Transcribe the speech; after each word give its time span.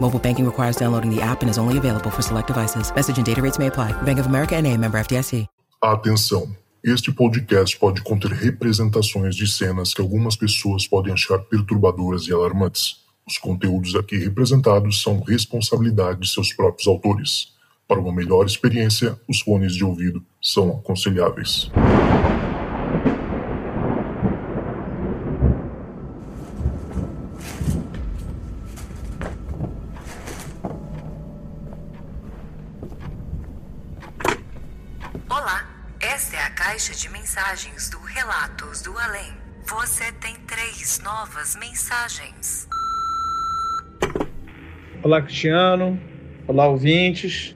Mobile 0.00 0.18
banking 0.18 0.44
requires 0.44 0.76
downloading 0.76 1.14
the 1.14 1.20
app 1.20 1.42
and 1.42 1.50
is 1.50 1.58
only 1.58 1.76
available 1.76 2.10
for 2.10 2.22
select 2.22 2.46
devices. 2.46 2.90
Message 2.94 3.18
and 3.18 3.26
data 3.26 3.42
rates 3.42 3.58
may 3.58 3.66
apply. 3.66 3.92
Bank 4.02 4.18
of 4.18 4.26
America 4.26 4.56
and 4.56 4.66
a 4.66 4.76
member 4.76 4.98
FDIC. 4.98 5.46
Atenção! 5.80 6.48
Este 6.82 7.12
podcast 7.12 7.76
pode 7.78 8.02
conter 8.02 8.32
representações 8.32 9.36
de 9.36 9.46
cenas 9.46 9.92
que 9.92 10.00
algumas 10.00 10.36
pessoas 10.36 10.86
podem 10.86 11.12
achar 11.12 11.38
perturbadoras 11.38 12.26
e 12.26 12.32
alarmantes. 12.32 12.96
Os 13.26 13.36
conteúdos 13.36 13.94
aqui 13.94 14.16
representados 14.16 15.02
são 15.02 15.20
responsabilidade 15.20 16.20
de 16.20 16.28
seus 16.28 16.52
próprios 16.52 16.88
autores. 16.88 17.48
Para 17.86 18.00
uma 18.00 18.12
melhor 18.12 18.46
experiência, 18.46 19.20
os 19.28 19.40
fones 19.40 19.74
de 19.74 19.84
ouvido 19.84 20.24
são 20.40 20.70
aconselháveis. 20.70 21.70
Olá, 35.30 35.68
esta 36.00 36.36
é 36.36 36.40
a 36.40 36.50
caixa 36.88 36.94
de 36.94 37.08
mensagens 37.10 37.90
do 37.90 37.98
Relatos 37.98 38.80
do 38.80 38.96
Além. 38.98 39.30
Você 39.66 40.10
tem 40.22 40.34
três 40.46 41.00
novas 41.04 41.54
mensagens. 41.56 42.66
Olá, 45.02 45.20
Cristiano. 45.20 46.00
Olá, 46.46 46.66
ouvintes. 46.66 47.54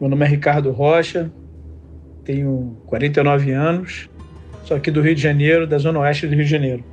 Meu 0.00 0.08
nome 0.08 0.24
é 0.24 0.28
Ricardo 0.28 0.70
Rocha, 0.70 1.30
tenho 2.24 2.78
49 2.86 3.52
anos, 3.52 4.08
sou 4.64 4.76
aqui 4.76 4.90
do 4.90 5.02
Rio 5.02 5.14
de 5.14 5.20
Janeiro, 5.20 5.66
da 5.66 5.76
Zona 5.76 5.98
Oeste 6.00 6.26
do 6.26 6.34
Rio 6.34 6.44
de 6.44 6.50
Janeiro. 6.50 6.84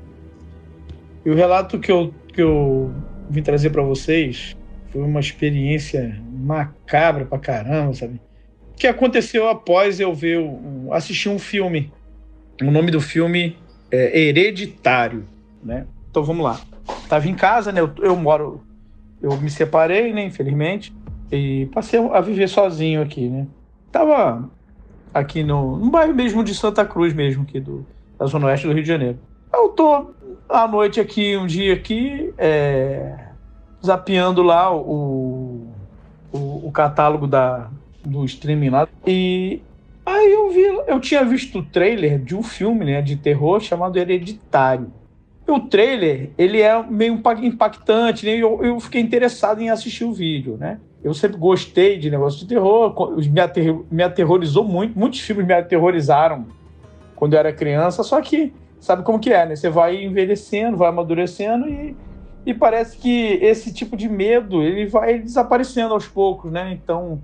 E 1.25 1.29
o 1.29 1.35
relato 1.35 1.79
que 1.79 1.91
eu, 1.91 2.13
que 2.33 2.41
eu 2.41 2.93
vim 3.29 3.41
trazer 3.41 3.69
para 3.69 3.83
vocês 3.83 4.57
foi 4.89 5.01
uma 5.01 5.21
experiência 5.21 6.21
macabra 6.29 7.25
pra 7.25 7.39
caramba, 7.39 7.93
sabe? 7.93 8.19
Que 8.75 8.87
aconteceu 8.87 9.47
após 9.47 9.99
eu 9.99 10.13
ver, 10.13 10.39
um, 10.39 10.91
assistir 10.91 11.29
um 11.29 11.39
filme. 11.39 11.91
O 12.61 12.71
nome 12.71 12.91
do 12.91 13.01
filme 13.01 13.57
é 13.91 14.19
Hereditário, 14.19 15.27
né? 15.63 15.85
Então 16.09 16.23
vamos 16.23 16.43
lá. 16.43 16.59
Tava 17.07 17.27
em 17.27 17.35
casa, 17.35 17.71
né? 17.71 17.81
Eu, 17.81 17.91
eu 18.01 18.15
moro 18.15 18.63
eu 19.21 19.37
me 19.37 19.49
separei, 19.49 20.11
né, 20.11 20.25
infelizmente, 20.25 20.93
e 21.31 21.67
passei 21.67 21.99
a 21.99 22.19
viver 22.19 22.49
sozinho 22.49 23.01
aqui, 23.01 23.29
né. 23.29 23.45
Tava 23.91 24.49
aqui 25.13 25.43
no, 25.43 25.77
no 25.77 25.91
bairro 25.91 26.13
mesmo 26.13 26.43
de 26.43 26.55
Santa 26.55 26.83
Cruz 26.85 27.13
mesmo, 27.13 27.43
aqui 27.43 27.59
do, 27.59 27.85
da 28.17 28.25
Zona 28.25 28.47
Oeste 28.47 28.65
do 28.65 28.73
Rio 28.73 28.81
de 28.81 28.87
Janeiro. 28.87 29.19
Eu 29.53 29.69
tô 29.69 30.13
à 30.49 30.67
noite 30.67 30.99
aqui, 30.99 31.37
um 31.37 31.45
dia 31.45 31.73
aqui, 31.73 32.33
é, 32.37 33.27
zapeando 33.85 34.41
lá 34.41 34.73
o, 34.73 35.67
o, 36.31 36.67
o 36.67 36.71
catálogo 36.71 37.27
da, 37.27 37.69
do 38.03 38.25
streaming 38.25 38.69
lá, 38.69 38.87
e 39.05 39.61
aí 40.05 40.31
eu 40.31 40.49
vi, 40.51 40.61
eu 40.87 40.99
tinha 40.99 41.23
visto 41.23 41.59
o 41.59 41.65
trailer 41.65 42.19
de 42.19 42.35
um 42.35 42.43
filme, 42.43 42.85
né, 42.85 43.01
de 43.01 43.15
terror 43.15 43.59
chamado 43.59 43.97
Hereditário. 43.97 44.91
O 45.47 45.59
trailer, 45.59 46.29
ele 46.37 46.61
é 46.61 46.81
meio 46.83 47.21
impactante, 47.41 48.25
né? 48.25 48.37
Eu, 48.37 48.63
eu 48.63 48.79
fiquei 48.79 49.01
interessado 49.01 49.59
em 49.59 49.69
assistir 49.69 50.05
o 50.05 50.13
vídeo, 50.13 50.55
né? 50.57 50.79
Eu 51.03 51.13
sempre 51.13 51.35
gostei 51.35 51.97
de 51.97 52.09
negócio 52.09 52.39
de 52.39 52.47
terror, 52.47 52.93
me, 53.17 53.39
ater, 53.41 53.75
me 53.91 54.03
aterrorizou 54.03 54.63
muito, 54.63 54.97
muitos 54.97 55.19
filmes 55.19 55.45
me 55.45 55.53
aterrorizaram 55.53 56.45
quando 57.15 57.33
eu 57.33 57.39
era 57.39 57.51
criança, 57.51 58.01
só 58.03 58.21
que 58.21 58.53
sabe 58.79 59.03
como 59.03 59.19
que 59.19 59.33
é, 59.33 59.45
né? 59.45 59.55
Você 59.55 59.69
vai 59.69 60.03
envelhecendo, 60.03 60.77
vai 60.77 60.89
amadurecendo 60.89 61.67
e, 61.67 61.95
e 62.45 62.53
parece 62.53 62.97
que 62.97 63.33
esse 63.41 63.73
tipo 63.73 63.97
de 63.97 64.07
medo, 64.07 64.63
ele 64.63 64.85
vai 64.85 65.19
desaparecendo 65.19 65.93
aos 65.93 66.07
poucos, 66.07 66.51
né? 66.51 66.71
Então, 66.71 67.21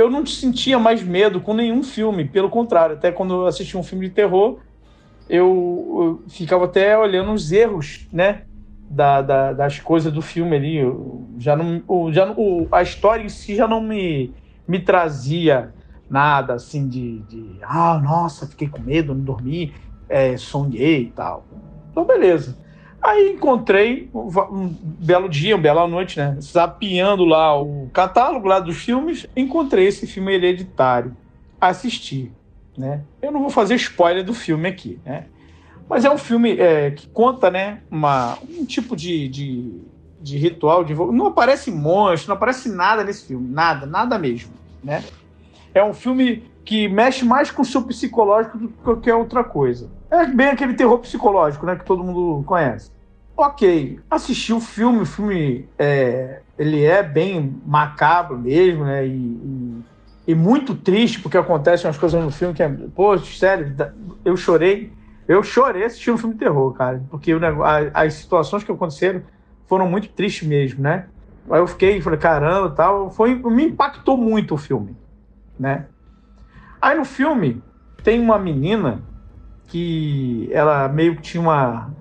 eu 0.00 0.10
não 0.10 0.24
sentia 0.24 0.78
mais 0.78 1.02
medo 1.02 1.40
com 1.40 1.54
nenhum 1.54 1.82
filme, 1.82 2.24
pelo 2.24 2.48
contrário, 2.48 2.96
até 2.96 3.12
quando 3.12 3.34
eu 3.34 3.46
assisti 3.46 3.76
um 3.76 3.82
filme 3.82 4.08
de 4.08 4.14
terror, 4.14 4.58
eu, 5.28 6.22
eu 6.26 6.30
ficava 6.30 6.64
até 6.64 6.96
olhando 6.98 7.32
os 7.32 7.52
erros, 7.52 8.08
né? 8.12 8.42
Da, 8.88 9.22
da, 9.22 9.52
das 9.52 9.78
coisas 9.78 10.12
do 10.12 10.20
filme 10.20 10.56
ali. 10.56 10.76
Eu 10.76 11.28
já 11.38 11.54
não, 11.54 12.12
já 12.12 12.26
não, 12.26 12.66
a 12.72 12.82
história 12.82 13.22
em 13.22 13.28
si 13.28 13.54
já 13.54 13.68
não 13.68 13.80
me, 13.80 14.34
me 14.66 14.80
trazia 14.80 15.72
nada 16.08 16.54
assim 16.54 16.88
de, 16.88 17.20
de 17.20 17.58
ah, 17.62 18.00
nossa, 18.02 18.48
fiquei 18.48 18.68
com 18.68 18.80
medo, 18.80 19.14
não 19.14 19.22
dormi, 19.22 19.72
é, 20.08 20.36
sonhei 20.36 21.02
e 21.02 21.10
tal. 21.12 21.44
Então, 21.90 22.04
beleza. 22.04 22.58
Aí 23.02 23.32
encontrei 23.32 24.10
um 24.14 24.68
belo 24.82 25.28
dia, 25.28 25.56
uma 25.56 25.62
bela 25.62 25.88
noite, 25.88 26.18
né? 26.18 26.36
Zapeando 26.40 27.24
lá 27.24 27.60
o 27.60 27.88
catálogo 27.92 28.46
lá 28.46 28.60
dos 28.60 28.76
filmes, 28.76 29.26
encontrei 29.34 29.86
esse 29.86 30.06
filme 30.06 30.34
hereditário. 30.34 31.16
Assisti 31.60 32.30
né? 32.80 33.02
Eu 33.20 33.30
não 33.30 33.40
vou 33.40 33.50
fazer 33.50 33.74
spoiler 33.74 34.24
do 34.24 34.34
filme 34.34 34.68
aqui, 34.68 34.98
né? 35.04 35.26
Mas 35.88 36.04
é 36.04 36.10
um 36.10 36.18
filme 36.18 36.58
é, 36.58 36.92
que 36.92 37.08
conta, 37.08 37.50
né, 37.50 37.82
uma, 37.90 38.38
um 38.48 38.64
tipo 38.64 38.94
de, 38.94 39.28
de, 39.28 39.80
de 40.20 40.38
ritual 40.38 40.84
de 40.84 40.94
não 40.94 41.26
aparece 41.26 41.70
monstro, 41.70 42.28
não 42.28 42.36
aparece 42.36 42.68
nada 42.68 43.02
nesse 43.02 43.26
filme, 43.26 43.52
nada, 43.52 43.86
nada 43.86 44.18
mesmo, 44.18 44.52
né? 44.82 45.04
É 45.74 45.84
um 45.84 45.92
filme 45.92 46.44
que 46.64 46.88
mexe 46.88 47.24
mais 47.24 47.50
com 47.50 47.62
o 47.62 47.64
seu 47.64 47.82
psicológico 47.82 48.56
do 48.56 48.68
que 48.68 48.78
qualquer 48.82 49.14
outra 49.14 49.42
coisa. 49.42 49.90
É 50.10 50.26
bem 50.26 50.48
aquele 50.48 50.74
terror 50.74 50.98
psicológico, 50.98 51.64
né, 51.66 51.76
que 51.76 51.84
todo 51.84 52.02
mundo 52.02 52.42
conhece. 52.44 52.90
Ok, 53.36 53.98
assisti 54.10 54.52
o 54.52 54.60
filme, 54.60 55.02
o 55.02 55.06
filme 55.06 55.68
é, 55.78 56.40
ele 56.58 56.84
é 56.84 57.02
bem 57.02 57.60
macabro 57.64 58.38
mesmo, 58.38 58.84
né, 58.84 59.06
e, 59.06 59.10
e 59.10 59.82
e 60.30 60.34
muito 60.34 60.76
triste 60.76 61.20
porque 61.20 61.36
acontecem 61.36 61.88
umas 61.88 61.98
coisas 61.98 62.22
no 62.22 62.30
filme 62.30 62.54
que 62.54 62.62
é, 62.62 62.68
pô, 62.68 63.18
sério, 63.18 63.74
eu 64.24 64.36
chorei, 64.36 64.92
eu 65.26 65.42
chorei 65.42 65.84
assistindo 65.84 66.14
um 66.14 66.18
filme 66.18 66.34
de 66.34 66.40
terror, 66.40 66.72
cara, 66.72 67.02
porque 67.10 67.36
negócio, 67.36 67.90
as 67.92 68.14
situações 68.14 68.62
que 68.62 68.70
aconteceram 68.70 69.22
foram 69.66 69.90
muito 69.90 70.08
tristes 70.10 70.46
mesmo, 70.46 70.82
né? 70.82 71.06
Aí 71.50 71.58
eu 71.58 71.66
fiquei, 71.66 72.00
falei, 72.00 72.18
caramba, 72.18 72.70
tal, 72.70 73.10
foi, 73.10 73.34
me 73.34 73.64
impactou 73.64 74.16
muito 74.16 74.54
o 74.54 74.56
filme, 74.56 74.96
né? 75.58 75.86
Aí 76.80 76.96
no 76.96 77.04
filme 77.04 77.60
tem 78.04 78.20
uma 78.20 78.38
menina 78.38 79.02
que 79.70 80.50
ela 80.52 80.88
meio 80.88 81.16
que 81.16 81.22
tinha 81.22 81.40
uma 81.40 81.94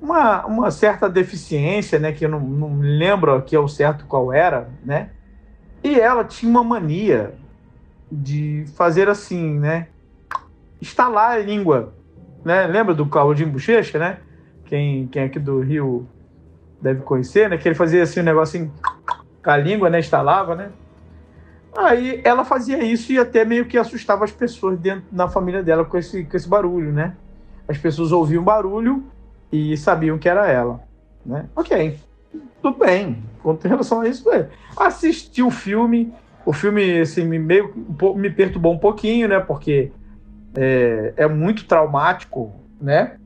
uma, 0.00 0.46
uma 0.46 0.70
certa 0.70 1.08
deficiência, 1.08 1.98
né, 1.98 2.12
que 2.12 2.24
eu 2.24 2.28
não, 2.28 2.40
não 2.40 2.78
lembro 2.80 3.34
aqui 3.34 3.56
ao 3.56 3.66
certo 3.66 4.06
qual 4.06 4.32
era, 4.32 4.70
né? 4.84 5.10
E 5.82 5.98
ela 5.98 6.24
tinha 6.24 6.50
uma 6.50 6.62
mania 6.62 7.34
de 8.10 8.64
fazer 8.76 9.08
assim, 9.08 9.58
né? 9.58 9.88
Estalar 10.80 11.32
a 11.32 11.38
língua. 11.38 11.94
Né? 12.44 12.66
Lembra 12.66 12.94
do 12.94 13.06
Claudinho 13.06 13.50
Bochecha, 13.50 13.98
né? 13.98 14.18
Quem, 14.64 15.06
quem 15.08 15.22
aqui 15.22 15.38
do 15.38 15.60
Rio 15.60 16.08
deve 16.80 17.02
conhecer, 17.02 17.48
né? 17.48 17.56
Que 17.56 17.68
ele 17.68 17.74
fazia 17.74 18.02
assim 18.02 18.20
um 18.20 18.24
negocinho 18.24 18.72
com 19.42 19.50
a 19.50 19.56
língua, 19.56 19.90
né? 19.90 19.98
Estalava, 19.98 20.54
né? 20.54 20.70
Aí 21.76 22.20
ela 22.24 22.44
fazia 22.44 22.82
isso 22.82 23.12
e 23.12 23.18
até 23.18 23.44
meio 23.44 23.66
que 23.66 23.78
assustava 23.78 24.24
as 24.24 24.32
pessoas 24.32 24.78
dentro 24.78 25.04
na 25.12 25.28
família 25.28 25.62
dela 25.62 25.84
com 25.84 25.96
esse, 25.96 26.24
com 26.24 26.36
esse 26.36 26.48
barulho, 26.48 26.92
né? 26.92 27.14
As 27.66 27.78
pessoas 27.78 28.12
ouviam 28.12 28.42
barulho 28.42 29.04
e 29.52 29.76
sabiam 29.76 30.18
que 30.18 30.28
era 30.28 30.46
ela, 30.46 30.80
né? 31.24 31.46
Ok, 31.54 31.98
tudo 32.62 32.78
bem. 32.78 33.22
Com 33.42 33.58
relação 33.62 34.00
a 34.00 34.08
isso, 34.08 34.30
é. 34.30 34.48
assisti 34.76 35.42
o 35.42 35.50
filme. 35.50 36.12
O 36.44 36.52
filme 36.52 37.00
assim, 37.00 37.24
me, 37.24 37.38
meio, 37.38 37.72
me 38.16 38.30
perturbou 38.30 38.72
um 38.72 38.78
pouquinho, 38.78 39.28
né? 39.28 39.38
Porque 39.38 39.92
é, 40.56 41.12
é 41.16 41.28
muito 41.28 41.66
traumático, 41.66 42.52
né? 42.80 43.16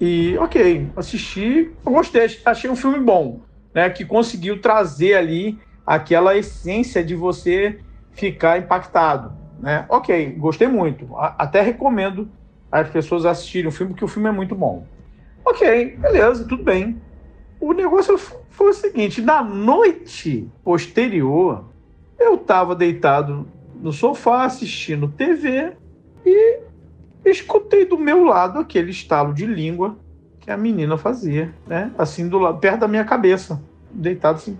E, 0.00 0.36
ok, 0.38 0.90
assisti, 0.96 1.70
gostei, 1.84 2.26
achei 2.44 2.68
um 2.68 2.74
filme 2.74 2.98
bom, 2.98 3.40
né? 3.72 3.88
Que 3.88 4.04
conseguiu 4.04 4.60
trazer 4.60 5.14
ali 5.14 5.58
aquela 5.86 6.36
essência 6.36 7.04
de 7.04 7.14
você 7.14 7.78
ficar 8.12 8.58
impactado, 8.58 9.32
né? 9.58 9.84
Ok, 9.88 10.34
gostei 10.38 10.68
muito. 10.68 11.08
Até 11.16 11.60
recomendo 11.60 12.28
as 12.70 12.88
pessoas 12.88 13.26
assistirem 13.26 13.68
o 13.68 13.72
filme, 13.72 13.92
porque 13.92 14.04
o 14.04 14.08
filme 14.08 14.28
é 14.28 14.32
muito 14.32 14.54
bom. 14.54 14.86
Ok, 15.44 15.96
beleza, 15.96 16.46
tudo 16.46 16.62
bem. 16.62 17.00
O 17.60 17.72
negócio 17.72 18.16
foi 18.18 18.70
o 18.70 18.74
seguinte: 18.74 19.20
na 19.20 19.42
noite 19.42 20.48
posterior, 20.64 21.64
eu 22.18 22.34
estava 22.34 22.74
deitado 22.74 23.46
no 23.74 23.92
sofá 23.92 24.44
assistindo 24.44 25.08
TV 25.08 25.72
e 26.24 26.60
escutei 27.24 27.84
do 27.84 27.98
meu 27.98 28.24
lado 28.24 28.58
aquele 28.58 28.90
estalo 28.90 29.34
de 29.34 29.46
língua 29.46 29.96
que 30.40 30.50
a 30.50 30.56
menina 30.56 30.96
fazia, 30.96 31.54
né? 31.66 31.92
Assim, 31.96 32.28
do 32.28 32.38
lado, 32.38 32.58
perto 32.58 32.80
da 32.80 32.88
minha 32.88 33.04
cabeça, 33.04 33.62
deitado 33.90 34.36
assim. 34.36 34.58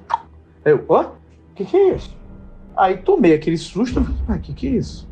Eu, 0.65 0.85
ó, 0.89 1.03
o 1.03 1.55
que, 1.55 1.65
que 1.65 1.77
é 1.77 1.95
isso? 1.95 2.17
Aí 2.77 2.97
tomei 2.99 3.35
aquele 3.35 3.59
susto, 3.59 4.01
ah, 4.29 4.39
que, 4.39 4.55
que 4.55 4.67
é 4.67 4.71
isso? 4.71 5.09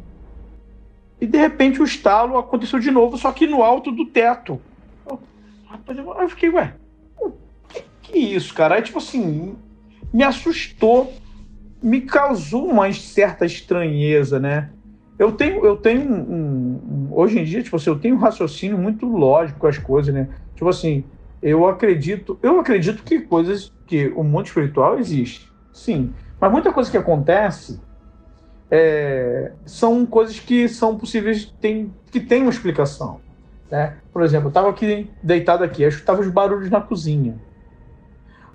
E 1.21 1.27
de 1.27 1.39
repente 1.39 1.81
o 1.81 1.85
estalo 1.85 2.39
aconteceu 2.39 2.79
de 2.79 2.91
novo, 2.91 3.19
só 3.19 3.31
que 3.31 3.47
no 3.47 3.62
alto 3.62 3.93
do 3.93 4.07
teto. 4.07 4.61
Eu, 5.87 6.15
eu 6.21 6.29
fiquei, 6.29 6.49
ué, 6.49 6.75
que, 7.69 7.83
que 8.03 8.19
é 8.19 8.19
isso, 8.19 8.55
cara? 8.55 8.77
Aí, 8.77 8.83
tipo 8.83 8.99
assim, 8.99 9.55
me 10.12 10.23
assustou, 10.23 11.12
me 11.83 12.01
causou 12.01 12.67
uma 12.67 12.91
certa 12.93 13.45
estranheza, 13.45 14.41
né? 14.41 14.71
Eu 15.19 15.33
tenho, 15.33 15.65
eu 15.67 15.77
tenho 15.77 16.11
um, 16.11 16.81
um, 16.83 17.09
hoje 17.12 17.39
em 17.39 17.45
dia, 17.45 17.62
tipo 17.62 17.77
assim, 17.77 17.91
eu 17.91 17.99
tenho 17.99 18.15
um 18.17 18.19
raciocínio 18.19 18.79
muito 18.79 19.07
lógico 19.07 19.61
com 19.61 19.67
as 19.67 19.77
coisas, 19.77 20.15
né? 20.15 20.29
Tipo 20.55 20.71
assim, 20.71 21.05
eu 21.43 21.67
acredito, 21.67 22.39
eu 22.43 22.59
acredito 22.59 23.03
que 23.03 23.21
coisas 23.21 23.71
que 23.87 24.09
o 24.09 24.25
mundo 24.25 24.47
espiritual 24.47 24.99
existe, 24.99 25.53
sim, 25.73 26.15
mas 26.40 26.50
muita 26.50 26.72
coisa 26.72 26.90
que 26.90 26.96
acontece 26.96 27.81
é, 28.70 29.52
são 29.66 30.06
coisas 30.06 30.38
que 30.38 30.69
são 30.69 30.96
possíveis, 30.96 31.52
tem, 31.60 31.92
que 32.10 32.20
tem 32.20 32.42
uma 32.42 32.50
explicação. 32.50 33.20
Né? 33.70 33.96
Por 34.12 34.22
exemplo, 34.22 34.46
eu 34.46 34.50
estava 34.50 34.70
aqui 34.70 35.10
deitado 35.22 35.62
aqui, 35.64 35.82
eu 35.82 35.88
escutava 35.88 36.20
os 36.20 36.28
barulhos 36.28 36.70
na 36.70 36.81
cozinha. 36.81 37.38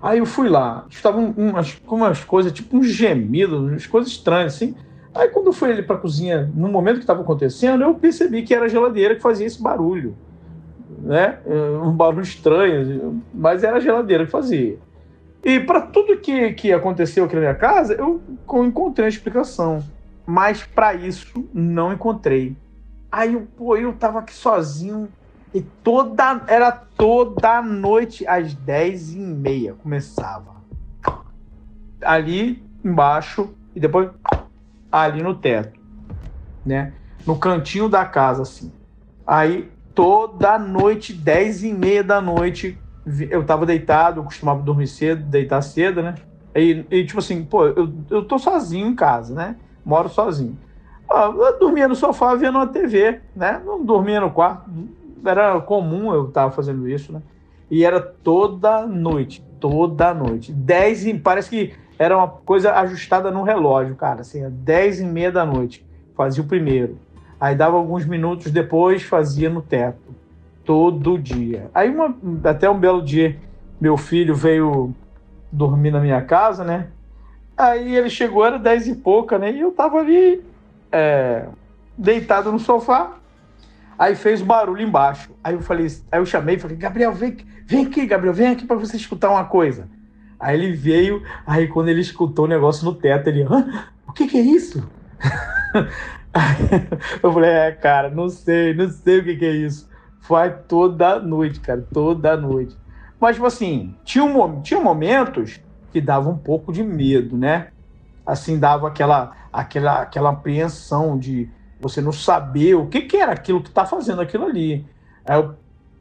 Aí 0.02 0.18
eu 0.18 0.26
fui 0.26 0.48
lá, 0.48 0.84
estava 0.90 1.18
umas, 1.18 1.80
umas 1.86 2.24
coisas, 2.24 2.52
tipo 2.52 2.76
um 2.76 2.82
gemido, 2.82 3.58
umas 3.58 3.86
coisas 3.86 4.10
estranhas 4.10 4.54
assim. 4.54 4.74
Aí 5.14 5.28
quando 5.28 5.46
eu 5.46 5.52
fui 5.52 5.70
ali 5.70 5.82
para 5.82 5.96
a 5.96 5.98
cozinha, 5.98 6.50
no 6.54 6.68
momento 6.68 6.96
que 6.96 7.02
estava 7.02 7.22
acontecendo, 7.22 7.82
eu 7.82 7.94
percebi 7.94 8.42
que 8.42 8.54
era 8.54 8.66
a 8.66 8.68
geladeira 8.68 9.14
que 9.14 9.22
fazia 9.22 9.46
esse 9.46 9.62
barulho. 9.62 10.14
Né? 10.98 11.38
Um 11.82 11.92
barulho 11.92 12.22
estranho, 12.22 13.22
mas 13.32 13.64
era 13.64 13.76
a 13.76 13.80
geladeira 13.80 14.26
que 14.26 14.30
fazia. 14.30 14.78
E 15.46 15.60
para 15.60 15.80
tudo 15.80 16.18
que, 16.18 16.54
que 16.54 16.72
aconteceu 16.72 17.24
aqui 17.24 17.36
na 17.36 17.40
minha 17.40 17.54
casa, 17.54 17.94
eu 17.94 18.20
encontrei 18.64 19.06
a 19.06 19.08
explicação. 19.08 19.80
Mas 20.26 20.64
para 20.64 20.92
isso, 20.94 21.48
não 21.54 21.92
encontrei. 21.92 22.56
Aí 23.12 23.34
eu, 23.34 23.46
pô, 23.56 23.76
eu 23.76 23.92
tava 23.92 24.18
aqui 24.18 24.34
sozinho 24.34 25.08
e 25.54 25.60
toda. 25.60 26.42
Era 26.48 26.72
toda 26.72 27.62
noite 27.62 28.26
às 28.26 28.54
10 28.54 29.14
e 29.14 29.18
meia 29.20 29.74
começava. 29.74 30.56
Ali 32.02 32.60
embaixo 32.84 33.54
e 33.72 33.78
depois 33.78 34.10
ali 34.90 35.22
no 35.22 35.36
teto, 35.36 35.78
né? 36.64 36.92
No 37.24 37.38
cantinho 37.38 37.88
da 37.88 38.04
casa, 38.04 38.42
assim. 38.42 38.72
Aí, 39.24 39.70
toda 39.94 40.58
noite, 40.58 41.12
10 41.12 41.62
e 41.62 41.72
meia 41.72 42.02
da 42.02 42.20
noite, 42.20 42.76
eu 43.30 43.44
tava 43.44 43.64
deitado, 43.64 44.20
eu 44.20 44.24
costumava 44.24 44.62
dormir 44.62 44.88
cedo, 44.88 45.22
deitar 45.24 45.62
cedo, 45.62 46.02
né? 46.02 46.16
E, 46.54 46.84
e 46.90 47.04
tipo 47.04 47.18
assim, 47.18 47.44
pô, 47.44 47.66
eu, 47.66 47.92
eu 48.10 48.24
tô 48.24 48.38
sozinho 48.38 48.88
em 48.88 48.94
casa, 48.94 49.34
né? 49.34 49.56
Moro 49.84 50.08
sozinho. 50.08 50.58
Ah, 51.08 51.32
eu 51.32 51.58
dormia 51.58 51.86
no 51.86 51.94
sofá 51.94 52.34
vendo 52.34 52.56
uma 52.56 52.66
TV, 52.66 53.20
né? 53.34 53.62
Não 53.64 53.84
dormia 53.84 54.20
no 54.20 54.30
quarto. 54.30 54.68
Era 55.24 55.60
comum 55.60 56.12
eu 56.12 56.28
tava 56.30 56.50
fazendo 56.50 56.88
isso, 56.88 57.12
né? 57.12 57.22
E 57.70 57.84
era 57.84 58.00
toda 58.00 58.86
noite, 58.86 59.44
toda 59.60 60.12
noite. 60.12 60.52
10 60.52 61.06
e 61.06 61.14
parece 61.14 61.50
que 61.50 61.74
era 61.98 62.16
uma 62.16 62.28
coisa 62.28 62.74
ajustada 62.74 63.30
no 63.30 63.42
relógio, 63.42 63.94
cara. 63.94 64.22
Assim, 64.22 64.48
10 64.50 65.00
e 65.00 65.04
meia 65.04 65.30
da 65.30 65.44
noite 65.44 65.84
fazia 66.16 66.42
o 66.42 66.46
primeiro. 66.46 66.98
Aí 67.38 67.54
dava 67.54 67.76
alguns 67.76 68.04
minutos 68.06 68.50
depois, 68.50 69.02
fazia 69.02 69.50
no 69.50 69.62
teto. 69.62 70.14
Todo 70.66 71.18
dia. 71.18 71.70
Aí 71.72 71.88
uma, 71.88 72.14
até 72.44 72.68
um 72.68 72.78
belo 72.78 73.00
dia, 73.00 73.38
meu 73.80 73.96
filho 73.96 74.34
veio 74.34 74.94
dormir 75.50 75.90
na 75.90 76.00
minha 76.00 76.20
casa, 76.20 76.64
né? 76.64 76.88
Aí 77.56 77.96
ele 77.96 78.10
chegou, 78.10 78.44
era 78.44 78.58
10 78.58 78.88
e 78.88 78.94
pouca, 78.96 79.38
né? 79.38 79.52
E 79.52 79.60
eu 79.60 79.70
tava 79.70 79.98
ali 79.98 80.42
é, 80.92 81.46
deitado 81.96 82.52
no 82.52 82.58
sofá. 82.58 83.14
Aí 83.98 84.14
fez 84.14 84.42
barulho 84.42 84.82
embaixo. 84.82 85.30
Aí 85.42 85.54
eu 85.54 85.60
falei, 85.60 85.86
aí 86.12 86.20
eu 86.20 86.26
chamei 86.26 86.58
falei, 86.58 86.76
Gabriel, 86.76 87.12
vem, 87.12 87.38
vem 87.64 87.86
aqui, 87.86 88.04
Gabriel, 88.04 88.34
vem 88.34 88.48
aqui 88.48 88.66
para 88.66 88.76
você 88.76 88.96
escutar 88.96 89.30
uma 89.30 89.44
coisa. 89.44 89.88
Aí 90.38 90.58
ele 90.58 90.72
veio, 90.72 91.22
aí 91.46 91.66
quando 91.66 91.88
ele 91.88 92.02
escutou 92.02 92.44
o 92.44 92.48
negócio 92.48 92.84
no 92.84 92.94
teto, 92.94 93.28
ele, 93.28 93.42
Hã? 93.42 93.88
o 94.06 94.12
que, 94.12 94.26
que 94.26 94.36
é 94.36 94.42
isso? 94.42 94.86
eu 97.22 97.32
falei, 97.32 97.50
é, 97.50 97.72
cara, 97.72 98.10
não 98.10 98.28
sei, 98.28 98.74
não 98.74 98.90
sei 98.90 99.20
o 99.20 99.24
que, 99.24 99.36
que 99.36 99.46
é 99.46 99.52
isso. 99.52 99.88
Vai 100.28 100.56
toda 100.62 101.20
noite, 101.20 101.60
cara, 101.60 101.86
toda 101.92 102.36
noite. 102.36 102.76
Mas, 103.20 103.36
tipo 103.36 103.46
assim, 103.46 103.94
tinha, 104.04 104.24
um, 104.24 104.60
tinha 104.60 104.80
momentos 104.80 105.60
que 105.92 106.00
dava 106.00 106.28
um 106.28 106.36
pouco 106.36 106.72
de 106.72 106.82
medo, 106.82 107.36
né? 107.36 107.68
Assim, 108.24 108.58
dava 108.58 108.88
aquela, 108.88 109.34
aquela, 109.52 110.02
aquela 110.02 110.30
apreensão 110.30 111.18
de 111.18 111.48
você 111.80 112.00
não 112.00 112.12
saber 112.12 112.74
o 112.74 112.86
que, 112.86 113.02
que 113.02 113.16
era 113.16 113.32
aquilo 113.32 113.62
que 113.62 113.70
tá 113.70 113.86
fazendo 113.86 114.20
aquilo 114.20 114.44
ali. 114.44 114.84
Aí 115.24 115.38
eu 115.38 115.54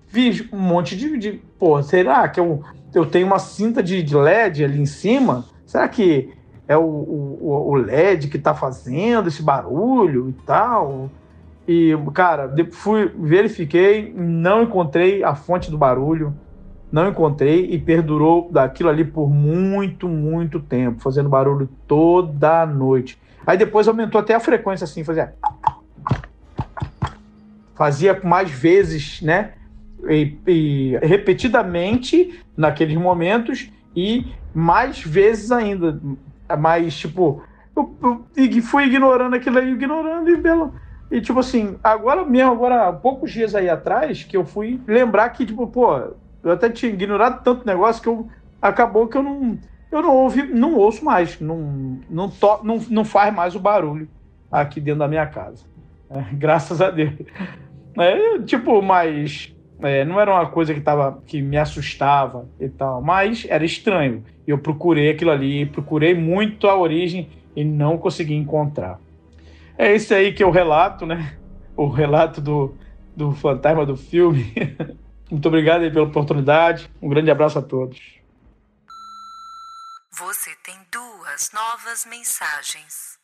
fiz 0.08 0.44
um 0.52 0.60
monte 0.60 0.96
de, 0.98 1.18
de 1.18 1.32
pô, 1.60 1.82
será 1.84 2.28
que 2.28 2.40
eu 2.40 2.64
eu 2.96 3.06
tenho 3.06 3.28
uma 3.28 3.40
cinta 3.40 3.84
de, 3.84 4.02
de 4.02 4.16
LED 4.16 4.64
ali 4.64 4.80
em 4.80 4.86
cima. 4.86 5.46
Será 5.66 5.88
que 5.88 6.34
é 6.68 6.78
o, 6.78 6.82
o, 6.82 7.72
o 7.72 7.76
LED 7.76 8.30
que 8.30 8.38
está 8.38 8.56
fazendo 8.56 9.28
esse 9.28 9.44
barulho 9.44 10.30
e 10.30 10.34
tal? 10.46 11.12
E, 11.68 11.94
cara, 12.14 12.54
fui, 12.72 13.12
verifiquei, 13.18 14.14
não 14.16 14.64
encontrei 14.64 15.24
a 15.24 15.36
fonte 15.36 15.72
do 15.72 15.78
barulho, 15.78 16.34
não 16.92 17.10
encontrei 17.10 17.72
e 17.72 17.80
perdurou 17.80 18.50
daquilo 18.52 18.90
ali 18.90 19.04
por 19.04 19.30
muito, 19.30 20.08
muito 20.08 20.60
tempo, 20.60 21.02
fazendo 21.02 21.28
barulho 21.28 21.68
toda 21.88 22.66
noite. 22.66 23.20
Aí 23.46 23.58
depois 23.58 23.88
aumentou 23.88 24.22
até 24.22 24.36
a 24.36 24.40
frequência 24.40 24.86
assim, 24.86 25.04
fazia. 25.04 25.34
Fazia 27.74 28.20
mais 28.24 28.50
vezes, 28.50 29.22
né? 29.22 29.54
e, 30.10 30.38
e 30.48 30.98
repetidamente 31.02 32.40
naqueles 32.56 32.96
momentos 32.96 33.70
e 33.96 34.28
mais 34.54 35.02
vezes 35.02 35.52
ainda. 35.52 36.00
Mas, 36.60 36.96
tipo, 36.96 37.44
eu, 37.76 37.96
eu 38.36 38.62
fui 38.62 38.86
ignorando 38.86 39.36
aquilo 39.36 39.58
aí, 39.58 39.72
ignorando 39.72 40.30
e 40.30 40.38
belo. 40.38 40.74
E, 41.12 41.22
tipo 41.22 41.40
assim, 41.40 41.78
agora 41.84 42.26
mesmo, 42.26 42.52
agora 42.52 42.92
poucos 42.92 43.32
dias 43.32 43.54
aí 43.54 43.70
atrás, 43.70 44.24
que 44.24 44.36
eu 44.36 44.46
fui 44.46 44.82
lembrar 44.88 45.30
que, 45.30 45.46
tipo, 45.46 45.68
pô, 45.68 45.98
eu 46.44 46.52
até 46.52 46.70
tinha 46.70 46.92
ignorado 46.92 47.44
tanto 47.44 47.66
negócio 47.66 48.02
que 48.02 48.10
eu 48.10 48.28
acabou 48.62 49.08
que 49.08 49.18
eu 49.18 49.24
não. 49.24 49.58
Eu 49.92 50.02
não 50.02 50.16
ouvi, 50.16 50.44
não 50.44 50.76
ouço 50.76 51.06
mais, 51.06 51.40
não, 51.40 52.02
não, 52.10 52.30
to, 52.30 52.60
não, 52.64 52.78
não 52.90 53.06
faz 53.06 53.34
mais 53.34 53.56
o 53.56 53.60
barulho 53.60 54.10
aqui 54.52 54.82
dentro 54.82 55.00
da 55.00 55.08
minha 55.08 55.26
casa. 55.26 55.64
É, 56.10 56.22
graças 56.36 56.82
a 56.82 56.90
Deus. 56.90 57.14
É, 57.98 58.40
tipo, 58.40 58.82
mas 58.82 59.56
é, 59.82 60.04
não 60.04 60.20
era 60.20 60.32
uma 60.32 60.48
coisa 60.48 60.74
que, 60.74 60.82
tava, 60.82 61.22
que 61.26 61.42
me 61.42 61.58
assustava 61.58 62.50
e 62.60 62.68
tal, 62.68 63.02
mas 63.02 63.46
era 63.50 63.64
estranho. 63.64 64.24
Eu 64.46 64.58
procurei 64.58 65.12
aquilo 65.12 65.32
ali, 65.32 65.66
procurei 65.66 66.14
muito 66.14 66.68
a 66.68 66.76
origem 66.78 67.30
e 67.56 67.64
não 67.64 67.98
consegui 67.98 68.36
encontrar. 68.36 69.00
É 69.78 69.94
esse 69.94 70.14
aí 70.14 70.34
que 70.34 70.42
é 70.42 70.46
o 70.46 70.52
relato, 70.52 71.06
né? 71.06 71.38
O 71.76 71.90
relato 71.90 72.40
do, 72.40 72.76
do 73.16 73.34
fantasma 73.34 73.86
do 73.86 73.98
filme. 73.98 74.54
muito 75.30 75.48
obrigado 75.48 75.82
aí 75.82 75.92
pela 75.92 76.06
oportunidade. 76.06 76.90
Um 77.02 77.10
grande 77.10 77.30
abraço 77.30 77.60
a 77.60 77.62
todos. 77.62 78.00
Você 80.18 80.52
tem 80.64 80.76
duas 80.90 81.52
novas 81.54 82.06
mensagens. 82.10 83.20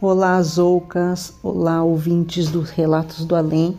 Olá, 0.00 0.40
Zoucas. 0.42 1.36
Olá, 1.42 1.82
ouvintes 1.82 2.48
dos 2.48 2.70
Relatos 2.70 3.24
do 3.24 3.34
Além. 3.34 3.76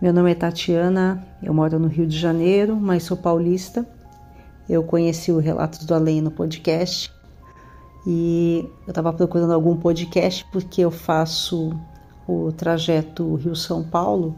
Meu 0.00 0.12
nome 0.12 0.32
é 0.32 0.34
Tatiana, 0.34 1.26
eu 1.42 1.52
moro 1.52 1.78
no 1.78 1.88
Rio 1.88 2.06
de 2.06 2.18
Janeiro, 2.18 2.76
mas 2.76 3.02
sou 3.02 3.16
paulista. 3.16 3.86
Eu 4.68 4.82
conheci 4.82 5.30
o 5.30 5.38
Relatos 5.38 5.84
do 5.84 5.94
Além 5.94 6.22
no 6.22 6.30
podcast 6.30 7.12
e 8.06 8.68
eu 8.86 8.90
estava 8.90 9.12
procurando 9.12 9.52
algum 9.52 9.76
podcast 9.76 10.46
porque 10.52 10.82
eu 10.82 10.90
faço 10.90 11.72
o 12.28 12.52
trajeto 12.52 13.34
Rio-São 13.34 13.82
Paulo 13.82 14.34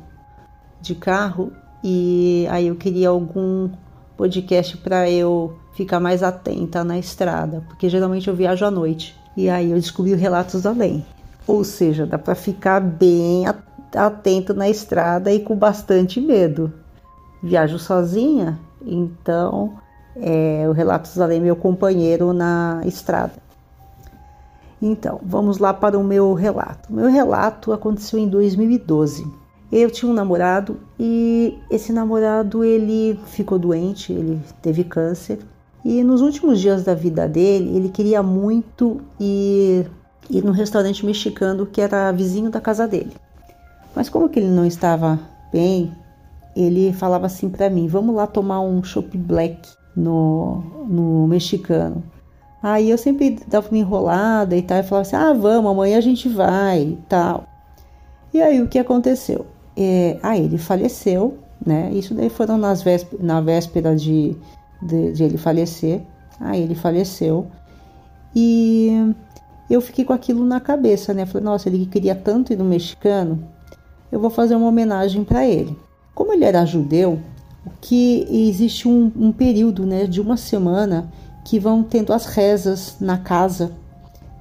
de 0.81 0.95
carro 0.95 1.53
e 1.85 2.47
aí 2.51 2.69
eu 2.69 2.77
queria 2.77 3.11
algum 3.11 3.69
podcast 4.17 4.77
para 4.79 5.09
eu 5.09 5.57
ficar 5.75 6.01
mais 6.01 6.23
atenta 6.23 6.83
na 6.83 6.99
estrada, 6.99 7.63
porque 7.69 7.89
geralmente 7.89 8.27
eu 8.27 8.35
viajo 8.35 8.65
à 8.65 8.71
noite. 8.71 9.15
E 9.37 9.49
aí 9.49 9.71
eu 9.71 9.77
descobri 9.77 10.13
o 10.13 10.17
Relatos 10.17 10.67
Além. 10.67 11.07
Ou 11.47 11.63
seja, 11.63 12.05
dá 12.05 12.19
para 12.19 12.35
ficar 12.35 12.81
bem 12.81 13.45
atento 13.95 14.53
na 14.53 14.69
estrada 14.69 15.33
e 15.33 15.41
com 15.41 15.55
bastante 15.55 16.21
medo. 16.21 16.73
Viajo 17.41 17.79
sozinha, 17.79 18.59
então 18.85 19.75
é, 20.17 20.67
o 20.69 20.73
Relatos 20.73 21.19
Além 21.21 21.39
é 21.39 21.43
meu 21.43 21.55
companheiro 21.55 22.33
na 22.33 22.83
estrada. 22.85 23.48
Então, 24.81 25.21
vamos 25.23 25.59
lá 25.59 25.75
para 25.75 25.99
o 25.99 26.05
meu 26.05 26.35
relato. 26.35 26.93
Meu 26.93 27.11
relato 27.11 27.73
aconteceu 27.73 28.19
em 28.19 28.29
2012. 28.29 29.27
Eu 29.71 29.91
tinha 29.91 30.11
um 30.11 30.15
namorado 30.15 30.79
e 30.99 31.59
esse 31.71 31.93
namorado 31.93 32.65
ele 32.65 33.21
ficou 33.27 33.59
doente, 33.59 34.13
ele 34.13 34.41
teve 34.63 34.83
câncer 34.83 35.41
e 35.85 36.03
nos 36.03 36.23
últimos 36.23 36.59
dias 36.59 36.85
da 36.85 36.95
vida 36.95 37.29
dele 37.29 37.77
ele 37.77 37.89
queria 37.91 38.23
muito 38.23 39.01
ir, 39.21 39.91
ir 40.31 40.43
no 40.43 40.53
restaurante 40.53 41.05
mexicano 41.05 41.67
que 41.67 41.83
era 41.83 42.11
vizinho 42.13 42.51
da 42.51 42.61
casa 42.61 42.89
dele. 42.89 43.13
Mas 43.95 44.09
como 44.09 44.29
que 44.29 44.39
ele 44.39 44.49
não 44.49 44.65
estava 44.65 45.19
bem, 45.53 45.93
ele 46.57 46.93
falava 46.95 47.27
assim 47.27 47.51
para 47.51 47.69
mim: 47.69 47.87
"Vamos 47.87 48.15
lá 48.17 48.27
tomar 48.27 48.61
um 48.61 48.83
chopp 48.83 49.17
black 49.19 49.69
no, 49.95 50.87
no 50.89 51.27
mexicano". 51.27 52.03
Aí 52.63 52.91
eu 52.91 52.99
sempre 52.99 53.39
dava 53.47 53.69
uma 53.69 53.79
enrolada 53.79 54.57
e 54.57 54.63
tal, 54.63 54.79
e 54.79 54.83
falava 54.83 55.07
assim: 55.07 55.17
"Ah, 55.17 55.33
vamos, 55.33 55.71
amanhã 55.71 55.99
a 55.99 56.01
gente 56.01 56.29
vai" 56.29 56.83
e 56.83 56.99
tal. 57.09 57.45
E 58.33 58.43
aí 58.43 58.61
o 58.61 58.69
que 58.69 58.79
aconteceu? 58.79 59.47
É, 59.77 60.19
aí 60.23 60.45
ele 60.45 60.59
faleceu, 60.59 61.39
né? 61.65 61.91
Isso 61.93 62.15
daí 62.15 62.29
foram 62.29 62.59
nas 62.59 62.83
véspera, 62.83 63.23
na 63.23 63.41
véspera 63.41 63.95
de, 63.97 64.37
de, 64.83 65.13
de 65.13 65.25
ele 65.25 65.39
falecer. 65.39 66.03
Aí 66.41 66.63
ele 66.63 66.75
faleceu 66.75 67.47
e 68.35 69.15
eu 69.69 69.81
fiquei 69.81 70.05
com 70.05 70.13
aquilo 70.13 70.45
na 70.45 70.61
cabeça, 70.61 71.13
né? 71.13 71.27
Falei, 71.27 71.45
nossa, 71.45 71.69
ele 71.69 71.87
queria 71.87 72.15
tanto 72.15 72.53
ir 72.53 72.57
no 72.57 72.65
mexicano, 72.65 73.45
eu 74.11 74.21
vou 74.21 74.31
fazer 74.31 74.55
uma 74.55 74.69
homenagem 74.69 75.25
para 75.25 75.47
ele. 75.47 75.77
Como 76.15 76.33
ele 76.33 76.45
era 76.45 76.65
judeu, 76.65 77.21
que 77.81 78.27
existe 78.31 78.89
um, 78.89 79.13
um, 79.17 79.33
período, 79.33 79.85
né, 79.85 80.07
de 80.07 80.21
uma 80.21 80.37
semana 80.37 81.11
que 81.49 81.59
vão 81.59 81.83
tendo 81.83 82.13
as 82.13 82.27
rezas 82.27 82.97
na 83.01 83.17
casa 83.17 83.73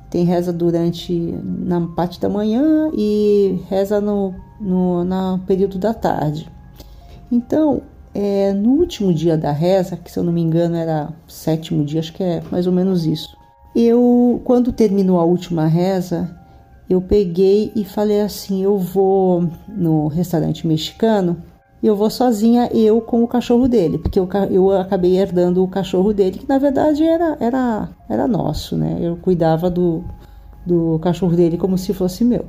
tem 0.09 0.25
reza 0.25 0.51
durante 0.51 1.13
na 1.41 1.87
parte 1.87 2.19
da 2.19 2.27
manhã 2.27 2.91
e 2.93 3.61
reza 3.69 4.01
no, 4.01 4.33
no, 4.59 5.05
no 5.05 5.39
período 5.39 5.77
da 5.77 5.93
tarde. 5.93 6.49
Então, 7.31 7.81
é, 8.13 8.51
no 8.51 8.71
último 8.71 9.13
dia 9.13 9.37
da 9.37 9.51
reza, 9.51 9.97
que 9.97 10.11
se 10.11 10.19
eu 10.19 10.23
não 10.23 10.33
me 10.33 10.41
engano 10.41 10.75
era 10.75 11.09
sétimo 11.27 11.85
dia, 11.85 12.01
acho 12.01 12.13
que 12.13 12.23
é 12.23 12.41
mais 12.51 12.67
ou 12.67 12.73
menos 12.73 13.05
isso. 13.05 13.37
Eu, 13.75 14.41
quando 14.43 14.73
terminou 14.73 15.19
a 15.19 15.23
última 15.23 15.65
reza, 15.65 16.37
eu 16.89 17.01
peguei 17.01 17.71
e 17.75 17.85
falei 17.85 18.21
assim: 18.21 18.63
eu 18.63 18.77
vou 18.77 19.49
no 19.67 20.07
restaurante 20.07 20.67
mexicano, 20.67 21.37
eu 21.81 21.95
vou 21.95 22.09
sozinha, 22.09 22.69
eu 22.73 22.99
com 23.01 23.23
o 23.23 23.27
cachorro 23.27 23.67
dele, 23.67 23.97
porque 23.97 24.19
eu, 24.19 24.27
eu 24.49 24.71
acabei 24.71 25.17
herdando 25.17 25.63
o 25.63 25.67
cachorro 25.67 26.13
dele, 26.13 26.39
que 26.39 26.49
na 26.49 26.57
verdade 26.57 27.03
era, 27.03 27.37
era, 27.39 27.89
era 28.09 28.27
nosso, 28.27 28.75
né? 28.75 28.97
Eu 28.99 29.15
cuidava 29.17 29.69
do, 29.69 30.03
do 30.65 30.97
cachorro 30.99 31.35
dele 31.35 31.57
como 31.57 31.77
se 31.77 31.93
fosse 31.93 32.23
meu. 32.23 32.45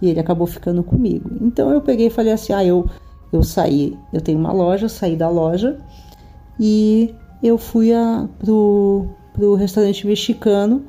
E 0.00 0.08
ele 0.08 0.20
acabou 0.20 0.46
ficando 0.46 0.82
comigo. 0.84 1.30
Então 1.40 1.70
eu 1.70 1.80
peguei 1.80 2.06
e 2.06 2.10
falei 2.10 2.32
assim: 2.32 2.52
ah, 2.52 2.64
eu, 2.64 2.88
eu 3.32 3.42
saí, 3.42 3.98
eu 4.12 4.20
tenho 4.20 4.38
uma 4.38 4.52
loja, 4.52 4.88
saí 4.88 5.16
da 5.16 5.28
loja 5.28 5.78
e 6.58 7.14
eu 7.42 7.58
fui 7.58 7.92
a, 7.92 8.28
pro, 8.38 9.06
pro 9.32 9.54
restaurante 9.54 10.06
mexicano 10.06 10.84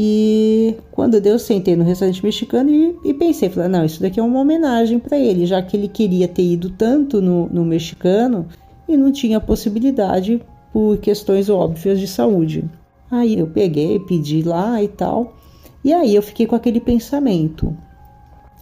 e 0.00 0.76
quando 0.92 1.16
eu 1.16 1.40
sentei 1.40 1.74
no 1.74 1.82
restaurante 1.82 2.24
mexicano 2.24 2.70
e, 2.70 2.96
e 3.04 3.12
pensei, 3.12 3.48
falei, 3.48 3.68
não, 3.68 3.84
isso 3.84 4.00
daqui 4.00 4.20
é 4.20 4.22
uma 4.22 4.38
homenagem 4.38 5.00
para 5.00 5.18
ele, 5.18 5.44
já 5.44 5.60
que 5.60 5.76
ele 5.76 5.88
queria 5.88 6.28
ter 6.28 6.44
ido 6.44 6.70
tanto 6.70 7.20
no, 7.20 7.48
no 7.48 7.64
mexicano 7.64 8.46
e 8.88 8.96
não 8.96 9.10
tinha 9.10 9.40
possibilidade 9.40 10.40
por 10.72 10.98
questões 10.98 11.50
óbvias 11.50 11.98
de 11.98 12.06
saúde. 12.06 12.64
Aí 13.10 13.40
eu 13.40 13.48
peguei, 13.48 13.98
pedi 13.98 14.40
lá 14.40 14.80
e 14.80 14.86
tal. 14.86 15.36
E 15.82 15.92
aí 15.92 16.14
eu 16.14 16.22
fiquei 16.22 16.46
com 16.46 16.54
aquele 16.54 16.78
pensamento. 16.78 17.76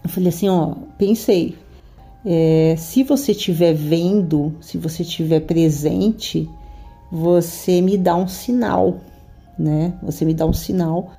Eu 0.02 0.09
falei 0.09 0.31
assim, 0.31 0.49
ó, 0.49 0.75
pensei, 0.97 1.55
é, 2.25 2.76
se 2.78 3.02
você 3.02 3.33
estiver 3.33 3.75
vendo, 3.75 4.55
se 4.62 4.78
você 4.78 5.02
estiver 5.02 5.40
presente, 5.40 6.49
você 7.12 7.83
me 7.83 7.99
dá 7.99 8.16
um 8.16 8.26
sinal, 8.26 9.00
né? 9.59 9.93
Você 10.02 10.25
me 10.25 10.33
dá 10.33 10.47
um 10.47 10.55
sinal 10.55 11.11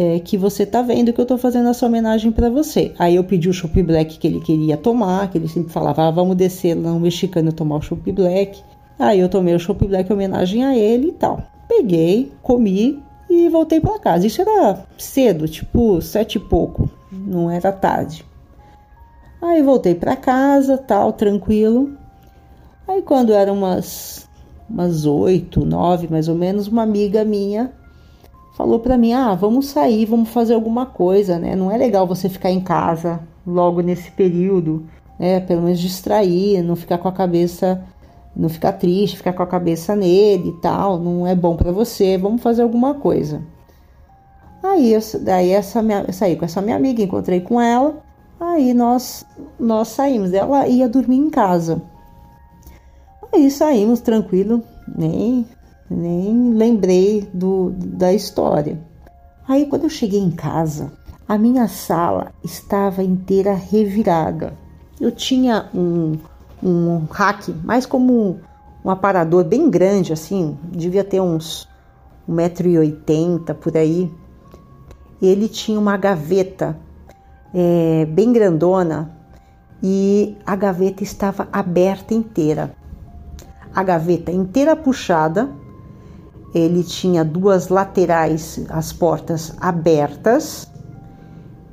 é, 0.00 0.20
que 0.20 0.38
você 0.38 0.64
tá 0.64 0.80
vendo 0.80 1.12
que 1.12 1.20
eu 1.20 1.26
tô 1.26 1.36
fazendo 1.36 1.68
essa 1.68 1.84
homenagem 1.84 2.30
para 2.30 2.48
você. 2.48 2.94
Aí 3.00 3.16
eu 3.16 3.24
pedi 3.24 3.48
o 3.48 3.52
chopp 3.52 3.82
black 3.82 4.16
que 4.16 4.28
ele 4.28 4.38
queria 4.38 4.76
tomar, 4.76 5.28
que 5.28 5.36
ele 5.36 5.48
sempre 5.48 5.72
falava, 5.72 6.06
ah, 6.06 6.10
vamos 6.12 6.36
descer 6.36 6.76
lá 6.76 6.92
no 6.92 7.00
mexicano 7.00 7.52
tomar 7.52 7.78
o 7.78 7.82
chopp 7.82 8.12
black. 8.12 8.62
Aí 8.96 9.18
eu 9.18 9.28
tomei 9.28 9.56
o 9.56 9.58
chopp 9.58 9.84
black 9.88 10.08
em 10.08 10.14
homenagem 10.14 10.64
a 10.64 10.76
ele 10.76 11.08
e 11.08 11.12
tal. 11.12 11.42
Peguei, 11.66 12.30
comi 12.42 13.02
e 13.28 13.48
voltei 13.48 13.80
para 13.80 13.98
casa. 13.98 14.24
Isso 14.24 14.40
era 14.40 14.84
cedo, 14.96 15.48
tipo 15.48 16.00
sete 16.00 16.36
e 16.36 16.40
pouco, 16.40 16.88
não 17.10 17.50
era 17.50 17.72
tarde. 17.72 18.24
Aí 19.42 19.60
voltei 19.62 19.96
para 19.96 20.14
casa, 20.14 20.78
tal, 20.78 21.12
tranquilo. 21.12 21.90
Aí 22.86 23.02
quando 23.02 23.32
eram 23.32 23.54
umas 23.54 24.28
umas 24.70 25.06
oito, 25.06 25.64
nove 25.64 26.06
mais 26.08 26.28
ou 26.28 26.36
menos, 26.36 26.68
uma 26.68 26.82
amiga 26.82 27.24
minha 27.24 27.72
falou 28.58 28.80
para 28.80 28.98
mim: 28.98 29.12
"Ah, 29.12 29.34
vamos 29.36 29.68
sair, 29.68 30.04
vamos 30.04 30.30
fazer 30.30 30.54
alguma 30.54 30.84
coisa, 30.84 31.38
né? 31.38 31.54
Não 31.54 31.70
é 31.70 31.76
legal 31.78 32.06
você 32.08 32.28
ficar 32.28 32.50
em 32.50 32.60
casa 32.60 33.20
logo 33.46 33.80
nesse 33.80 34.10
período, 34.10 34.84
né? 35.18 35.38
Pelo 35.38 35.62
menos 35.62 35.78
distrair, 35.78 36.60
não 36.62 36.74
ficar 36.74 36.98
com 36.98 37.06
a 37.06 37.12
cabeça, 37.12 37.80
não 38.34 38.48
ficar 38.48 38.72
triste, 38.72 39.16
ficar 39.16 39.32
com 39.32 39.44
a 39.44 39.46
cabeça 39.46 39.94
nele 39.94 40.48
e 40.48 40.60
tal, 40.60 40.98
não 40.98 41.24
é 41.26 41.36
bom 41.36 41.56
para 41.56 41.70
você. 41.70 42.18
Vamos 42.18 42.42
fazer 42.42 42.62
alguma 42.62 42.94
coisa." 42.94 43.40
Aí, 44.60 44.92
daí 45.22 45.50
essa 45.52 45.80
minha, 45.80 46.04
eu 46.06 46.12
saí 46.12 46.34
com 46.34 46.44
essa 46.44 46.60
minha 46.60 46.76
amiga, 46.76 47.00
encontrei 47.00 47.40
com 47.40 47.60
ela. 47.60 48.02
Aí 48.40 48.74
nós 48.74 49.24
nós 49.58 49.88
saímos. 49.88 50.32
Ela 50.32 50.66
ia 50.66 50.88
dormir 50.88 51.16
em 51.16 51.30
casa. 51.30 51.80
Aí 53.32 53.50
saímos 53.50 54.00
tranquilo, 54.00 54.62
nem 54.96 55.46
nem 55.90 56.52
lembrei 56.52 57.28
do, 57.32 57.70
da 57.76 58.12
história. 58.12 58.78
Aí, 59.46 59.66
quando 59.66 59.84
eu 59.84 59.90
cheguei 59.90 60.20
em 60.20 60.30
casa, 60.30 60.92
a 61.26 61.38
minha 61.38 61.68
sala 61.68 62.32
estava 62.44 63.02
inteira 63.02 63.54
revirada. 63.54 64.52
Eu 65.00 65.12
tinha 65.12 65.68
um, 65.74 66.18
um 66.62 67.06
rack, 67.10 67.52
mais 67.64 67.86
como 67.86 68.40
um 68.84 68.90
aparador 68.90 69.44
bem 69.44 69.70
grande, 69.70 70.12
assim, 70.12 70.58
devia 70.64 71.04
ter 71.04 71.20
uns 71.20 71.68
1,80m 72.28 73.54
por 73.54 73.76
aí. 73.76 74.12
Ele 75.20 75.48
tinha 75.48 75.78
uma 75.78 75.96
gaveta 75.96 76.78
é, 77.54 78.04
bem 78.06 78.32
grandona 78.32 79.14
e 79.82 80.36
a 80.44 80.54
gaveta 80.54 81.02
estava 81.02 81.48
aberta 81.52 82.14
inteira. 82.14 82.74
A 83.74 83.82
gaveta 83.82 84.30
inteira 84.30 84.74
puxada 84.74 85.50
ele 86.54 86.82
tinha 86.82 87.24
duas 87.24 87.68
laterais, 87.68 88.64
as 88.68 88.92
portas 88.92 89.54
abertas 89.60 90.70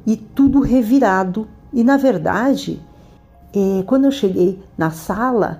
e 0.05 0.15
tudo 0.15 0.60
revirado. 0.60 1.48
E 1.74 1.84
na 1.84 1.98
verdade, 1.98 2.82
é, 3.53 3.84
quando 3.84 4.05
eu 4.05 4.12
cheguei 4.12 4.62
na 4.77 4.91
sala, 4.91 5.60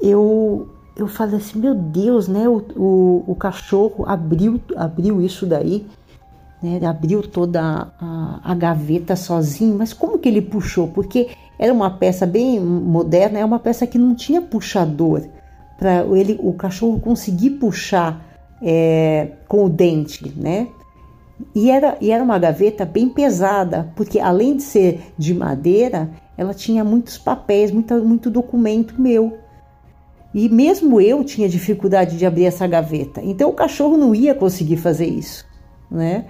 eu 0.00 0.68
eu 0.94 1.08
falei 1.08 1.36
assim, 1.36 1.58
meu 1.58 1.74
Deus, 1.74 2.28
né? 2.28 2.46
O, 2.48 2.62
o, 2.76 3.24
o 3.26 3.34
cachorro 3.34 4.04
abriu 4.06 4.60
abriu 4.76 5.22
isso 5.22 5.46
daí, 5.46 5.86
né? 6.62 6.80
Abriu 6.86 7.22
toda 7.22 7.90
a, 7.98 8.40
a, 8.44 8.54
gaveta 8.54 9.16
sozinho, 9.16 9.76
mas 9.76 9.92
como 9.92 10.18
que 10.18 10.28
ele 10.28 10.42
puxou? 10.42 10.88
Porque 10.88 11.30
era 11.58 11.72
uma 11.72 11.90
peça 11.90 12.26
bem 12.26 12.60
moderna, 12.60 13.38
é 13.38 13.44
uma 13.44 13.58
peça 13.58 13.86
que 13.86 13.98
não 13.98 14.14
tinha 14.14 14.42
puxador 14.42 15.22
para 15.78 16.04
ele 16.16 16.38
o 16.40 16.52
cachorro 16.52 17.00
conseguir 17.00 17.50
puxar 17.50 18.31
é, 18.62 19.32
com 19.48 19.64
o 19.64 19.68
dente, 19.68 20.32
né? 20.36 20.68
E 21.54 21.70
era, 21.70 21.96
e 22.00 22.10
era 22.10 22.22
uma 22.22 22.38
gaveta 22.38 22.84
bem 22.84 23.08
pesada, 23.08 23.92
porque 23.96 24.20
além 24.20 24.56
de 24.56 24.62
ser 24.62 25.12
de 25.18 25.34
madeira, 25.34 26.10
ela 26.36 26.54
tinha 26.54 26.84
muitos 26.84 27.18
papéis, 27.18 27.70
muito, 27.70 27.94
muito 28.04 28.30
documento 28.30 29.00
meu. 29.00 29.38
E 30.34 30.48
mesmo 30.48 31.00
eu 31.00 31.22
tinha 31.24 31.48
dificuldade 31.48 32.16
de 32.16 32.24
abrir 32.24 32.44
essa 32.44 32.66
gaveta. 32.66 33.20
Então 33.22 33.50
o 33.50 33.54
cachorro 33.54 33.96
não 33.96 34.14
ia 34.14 34.34
conseguir 34.34 34.76
fazer 34.76 35.06
isso, 35.06 35.44
né? 35.90 36.26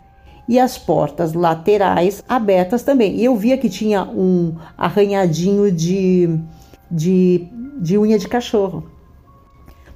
E 0.48 0.58
as 0.58 0.76
portas 0.76 1.34
laterais 1.34 2.22
abertas 2.28 2.82
também. 2.82 3.14
E 3.16 3.24
eu 3.24 3.36
via 3.36 3.56
que 3.56 3.68
tinha 3.68 4.02
um 4.02 4.56
arranhadinho 4.76 5.70
de, 5.70 6.36
de, 6.90 7.46
de 7.80 7.96
unha 7.96 8.18
de 8.18 8.26
cachorro. 8.26 8.84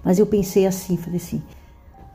Mas 0.05 0.21
eu 0.21 0.27
pensei 0.27 0.67
assim, 0.67 0.97
falei 0.97 1.17
assim, 1.17 1.43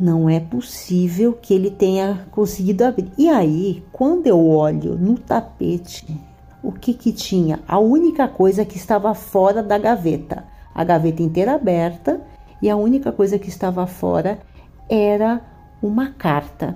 não 0.01 0.27
é 0.27 0.39
possível 0.39 1.31
que 1.39 1.53
ele 1.53 1.69
tenha 1.69 2.25
conseguido 2.31 2.83
abrir. 2.83 3.07
E 3.19 3.29
aí, 3.29 3.83
quando 3.91 4.25
eu 4.25 4.49
olho 4.49 4.97
no 4.97 5.15
tapete, 5.15 6.19
o 6.63 6.71
que 6.71 6.95
que 6.95 7.13
tinha? 7.13 7.59
A 7.67 7.77
única 7.77 8.27
coisa 8.27 8.65
que 8.65 8.77
estava 8.77 9.13
fora 9.13 9.61
da 9.61 9.77
gaveta, 9.77 10.43
a 10.73 10.83
gaveta 10.83 11.21
inteira 11.21 11.53
aberta, 11.53 12.19
e 12.59 12.67
a 12.67 12.75
única 12.75 13.11
coisa 13.11 13.37
que 13.37 13.47
estava 13.49 13.85
fora 13.85 14.39
era 14.89 15.39
uma 15.83 16.09
carta. 16.09 16.75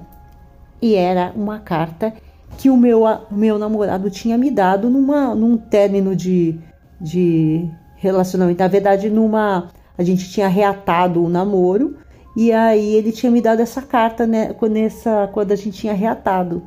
E 0.79 0.93
era 0.93 1.33
uma 1.35 1.57
carta 1.57 2.13
que 2.59 2.69
o 2.69 2.77
meu, 2.77 3.05
o 3.05 3.19
meu 3.31 3.57
namorado 3.57 4.07
tinha 4.11 4.37
me 4.37 4.51
dado 4.51 4.87
numa, 4.87 5.33
num 5.33 5.57
término 5.57 6.15
de, 6.15 6.59
de 7.01 7.67
relacionamento. 7.95 8.59
Na 8.59 8.67
verdade, 8.67 9.09
numa 9.09 9.69
a 9.97 10.03
gente 10.03 10.29
tinha 10.29 10.47
reatado 10.47 11.23
o 11.23 11.29
namoro 11.29 11.97
e 12.35 12.51
aí 12.51 12.95
ele 12.95 13.11
tinha 13.11 13.31
me 13.31 13.41
dado 13.41 13.61
essa 13.61 13.81
carta 13.81 14.27
né, 14.27 14.53
quando, 14.53 14.75
essa, 14.75 15.29
quando 15.31 15.51
a 15.51 15.55
gente 15.55 15.79
tinha 15.79 15.93
reatado. 15.93 16.61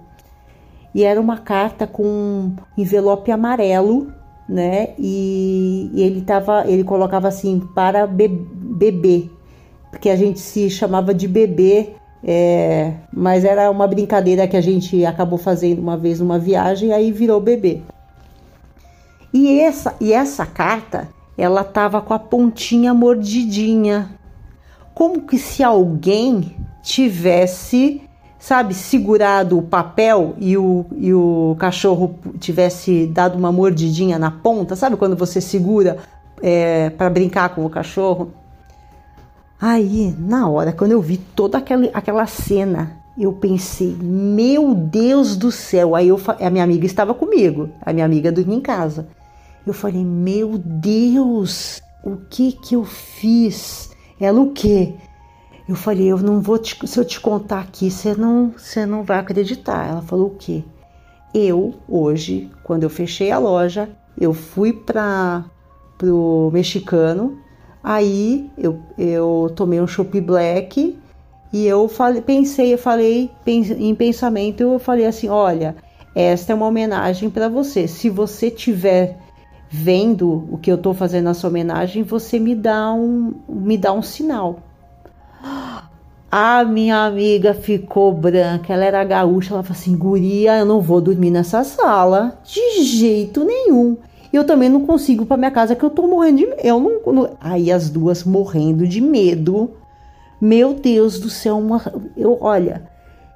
E 0.95 1.05
era 1.05 1.21
uma 1.21 1.37
carta 1.37 1.87
com 1.87 2.53
envelope 2.77 3.31
amarelo, 3.31 4.13
né? 4.49 4.95
E, 4.99 5.91
e 5.93 6.03
ele 6.03 6.23
tava, 6.23 6.65
ele 6.67 6.83
colocava 6.83 7.29
assim 7.29 7.61
para 7.75 8.07
be 8.07 8.29
bebê, 8.29 9.29
porque 9.91 10.09
a 10.09 10.17
gente 10.17 10.39
se 10.39 10.71
chamava 10.71 11.13
de 11.13 11.27
bebê, 11.29 11.91
é, 12.25 12.95
mas 13.13 13.45
era 13.45 13.71
uma 13.71 13.87
brincadeira 13.87 14.47
que 14.47 14.57
a 14.57 14.61
gente 14.61 15.05
acabou 15.05 15.39
fazendo 15.39 15.81
uma 15.81 15.97
vez 15.97 16.21
numa 16.21 16.39
viagem, 16.39 16.93
aí 16.93 17.13
virou 17.13 17.41
bebê. 17.41 17.83
E 19.35 19.61
essa, 19.61 19.95
e 20.01 20.13
essa 20.13 20.47
carta, 20.47 21.09
ela 21.37 21.63
tava 21.63 22.01
com 22.01 22.15
a 22.15 22.19
pontinha 22.19 22.95
mordidinha, 22.95 24.09
como 24.99 25.23
que 25.23 25.39
se 25.39 25.63
alguém 25.63 26.57
tivesse, 26.83 28.03
sabe, 28.37 28.75
segurado 28.75 29.57
o 29.57 29.63
papel 29.63 30.35
e 30.39 30.57
o, 30.57 30.87
e 30.97 31.15
o 31.15 31.55
cachorro 31.57 32.19
tivesse 32.41 33.07
dado 33.07 33.39
uma 33.39 33.53
mordidinha 33.53 34.19
na 34.19 34.33
ponta, 34.33 34.75
sabe 34.75 34.97
quando 34.97 35.15
você 35.15 35.41
segura 35.41 35.99
é, 36.43 36.91
para 36.91 37.09
brincar 37.11 37.55
com 37.55 37.65
o 37.65 37.71
cachorro? 37.71 38.33
Aí, 39.61 40.13
na 40.19 40.49
hora, 40.49 40.73
quando 40.73 40.91
eu 40.91 41.01
vi 41.01 41.17
toda 41.17 41.59
aquela, 41.59 41.89
aquela 41.95 42.27
cena, 42.27 42.97
eu 43.17 43.33
pensei, 43.33 43.97
meu 44.03 44.75
Deus 44.75 45.37
do 45.37 45.53
céu. 45.53 45.95
Aí 45.95 46.09
eu, 46.09 46.21
a 46.41 46.51
minha 46.51 46.65
amiga 46.65 46.87
estava 46.87 47.15
comigo, 47.15 47.71
a 47.83 47.93
minha 47.93 48.05
amiga 48.05 48.33
dormia 48.33 48.57
em 48.57 48.61
casa. 48.61 49.07
Eu 49.65 49.73
falei, 49.73 50.05
meu 50.05 50.59
Deus, 50.59 51.81
o 52.03 52.17
que 52.29 52.51
que 52.51 52.75
eu 52.75 52.85
fiz? 52.85 53.88
Ela 54.21 54.41
o 54.41 54.53
quê? 54.53 54.95
Eu 55.69 55.75
falei, 55.75 56.07
eu 56.07 56.19
não 56.19 56.41
vou 56.41 56.59
te, 56.59 56.77
se 56.87 56.99
eu 56.99 57.05
te 57.05 57.21
contar 57.21 57.61
aqui, 57.61 57.91
você 57.91 58.15
não, 58.15 58.53
você 58.57 58.87
não 58.87 59.03
vai 59.03 59.19
acreditar. 59.19 59.89
Ela 59.89 60.03
falou 60.03 60.29
o 60.29 60.37
quê? 60.37 60.65
Eu 61.35 61.75
hoje, 61.87 62.51
quando 62.65 62.85
eu 62.85 62.91
fechei 62.91 63.31
a 63.31 63.39
loja, 63.39 63.89
eu 64.19 64.33
fui 64.33 64.73
para 64.73 65.45
pro 65.99 66.51
mexicano, 66.53 67.39
aí 67.83 68.49
eu, 68.57 68.81
eu 68.97 69.53
tomei 69.55 69.81
um 69.81 69.87
chopp 69.87 70.21
black 70.21 70.97
e 71.53 71.67
eu 71.67 71.89
falei, 71.89 72.23
pensei, 72.23 72.73
eu 72.73 72.79
falei 72.79 73.31
em 73.47 73.95
pensamento, 73.95 74.63
eu 74.63 74.79
falei 74.79 75.07
assim, 75.07 75.29
olha, 75.29 75.77
esta 76.15 76.53
é 76.53 76.55
uma 76.55 76.67
homenagem 76.67 77.29
para 77.29 77.49
você. 77.49 77.89
Se 77.89 78.09
você 78.09 78.51
tiver 78.51 79.19
vendo 79.71 80.49
o 80.51 80.59
que 80.59 80.71
eu 80.71 80.77
estou 80.77 80.95
fazendo 80.95 81.25
nessa 81.25 81.47
homenagem, 81.47 82.03
você 82.03 82.39
me 82.39 82.55
dá 82.55 82.93
um, 82.93 83.35
me 83.49 83.77
dá 83.77 83.93
um 83.93 84.03
sinal. 84.03 84.61
A 86.31 86.65
minha 86.69 87.05
amiga 87.05 87.55
ficou 87.55 88.13
branca, 88.13 88.73
ela 88.73 88.85
era 88.85 89.05
gaúcha, 89.05 89.55
ela 89.55 89.63
falou 89.63 89.79
assim: 89.79 89.97
Guria, 89.97 90.59
eu 90.59 90.65
não 90.65 90.81
vou 90.81 91.01
dormir 91.01 91.31
nessa 91.31 91.63
sala, 91.65 92.39
de 92.45 92.83
jeito 92.83 93.45
nenhum. 93.45 93.97
Eu 94.33 94.45
também 94.45 94.69
não 94.69 94.85
consigo 94.85 95.25
para 95.25 95.37
minha 95.37 95.51
casa 95.51 95.75
que 95.75 95.85
eu 95.85 95.91
tô 95.91 96.07
morrendo 96.07 96.39
de. 96.39 96.49
Eu 96.63 96.81
não, 96.81 97.31
Aí 97.41 97.73
as 97.73 97.89
duas 97.89 98.25
morrendo 98.25 98.87
de 98.87 99.01
medo. 99.01 99.71
Meu 100.41 100.75
Deus 100.75 101.19
do 101.19 101.29
céu, 101.29 101.59
uma, 101.59 101.83
eu 102.17 102.39
olha, 102.41 102.83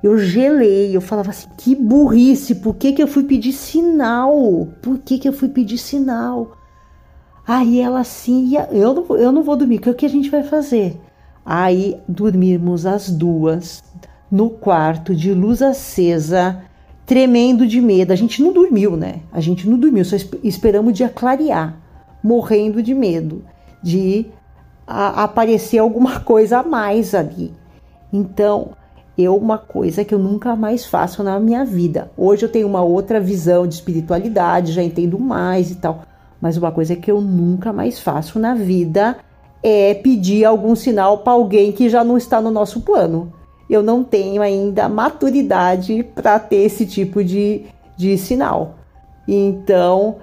eu 0.02 0.18
gelei, 0.18 0.96
eu 0.96 1.00
falava 1.00 1.30
assim, 1.30 1.48
que 1.56 1.74
burrice, 1.76 2.56
por 2.56 2.74
que, 2.74 2.92
que 2.92 3.02
eu 3.02 3.06
fui 3.06 3.24
pedir 3.24 3.52
sinal? 3.52 4.68
Por 4.82 4.98
que, 4.98 5.18
que 5.18 5.28
eu 5.28 5.32
fui 5.32 5.48
pedir 5.48 5.78
sinal? 5.78 6.56
Aí 7.46 7.80
ela 7.80 8.00
assim, 8.00 8.52
eu 8.70 8.94
não, 8.94 9.16
eu 9.16 9.32
não 9.32 9.42
vou 9.42 9.56
dormir, 9.56 9.78
o 9.78 9.94
que 9.94 10.06
a 10.06 10.08
gente 10.08 10.30
vai 10.30 10.42
fazer? 10.42 11.00
Aí 11.44 11.96
dormimos 12.08 12.86
as 12.86 13.10
duas 13.10 13.82
no 14.30 14.48
quarto 14.48 15.14
de 15.14 15.32
luz 15.34 15.60
acesa, 15.60 16.62
tremendo 17.04 17.66
de 17.66 17.80
medo. 17.80 18.12
A 18.12 18.16
gente 18.16 18.42
não 18.42 18.52
dormiu, 18.52 18.96
né? 18.96 19.20
A 19.32 19.40
gente 19.40 19.68
não 19.68 19.78
dormiu, 19.78 20.04
só 20.04 20.16
esperamos 20.42 20.90
o 20.90 20.94
dia 20.94 21.08
clarear, 21.08 21.76
morrendo 22.22 22.82
de 22.82 22.94
medo 22.94 23.44
de 23.82 24.26
a, 24.86 25.24
aparecer 25.24 25.78
alguma 25.78 26.18
coisa 26.24 26.60
a 26.60 26.62
mais 26.62 27.14
ali. 27.14 27.52
Então, 28.12 28.70
eu 29.16 29.36
uma 29.36 29.58
coisa 29.58 30.04
que 30.04 30.14
eu 30.14 30.18
nunca 30.18 30.56
mais 30.56 30.86
faço 30.86 31.22
na 31.22 31.38
minha 31.38 31.64
vida. 31.64 32.10
Hoje 32.16 32.44
eu 32.44 32.48
tenho 32.48 32.66
uma 32.66 32.82
outra 32.82 33.20
visão 33.20 33.66
de 33.66 33.74
espiritualidade, 33.74 34.72
já 34.72 34.82
entendo 34.82 35.18
mais 35.18 35.70
e 35.70 35.76
tal, 35.76 36.02
mas 36.40 36.56
uma 36.56 36.72
coisa 36.72 36.96
que 36.96 37.10
eu 37.10 37.20
nunca 37.20 37.72
mais 37.72 38.00
faço 38.00 38.38
na 38.38 38.54
vida 38.54 39.16
é 39.62 39.94
pedir 39.94 40.44
algum 40.44 40.74
sinal 40.74 41.18
para 41.18 41.34
alguém 41.34 41.72
que 41.72 41.88
já 41.88 42.02
não 42.02 42.16
está 42.16 42.40
no 42.40 42.50
nosso 42.50 42.80
plano. 42.80 43.32
Eu 43.68 43.82
não 43.82 44.02
tenho 44.02 44.42
ainda 44.42 44.88
maturidade 44.88 46.02
para 46.02 46.38
ter 46.38 46.56
esse 46.56 46.84
tipo 46.84 47.22
de, 47.22 47.64
de 47.96 48.18
sinal. 48.18 48.74
Então, 49.26 50.16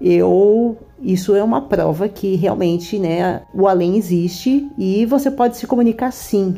eu 0.00 0.76
isso 1.02 1.34
é 1.34 1.42
uma 1.42 1.60
prova 1.60 2.08
que 2.08 2.34
realmente, 2.34 2.98
né, 2.98 3.42
o 3.52 3.68
além 3.68 3.96
existe 3.96 4.70
e 4.78 5.04
você 5.04 5.30
pode 5.30 5.56
se 5.56 5.66
comunicar 5.66 6.10
sim. 6.12 6.56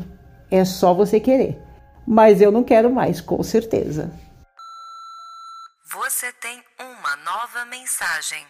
É 0.49 0.63
só 0.63 0.93
você 0.93 1.19
querer 1.19 1.66
mas 2.07 2.41
eu 2.41 2.51
não 2.51 2.63
quero 2.63 2.89
mais, 2.89 3.19
com 3.19 3.43
certeza. 3.43 4.09
Você 5.91 6.31
tem 6.41 6.63
uma 6.79 7.15
nova 7.17 7.65
mensagem. 7.65 8.45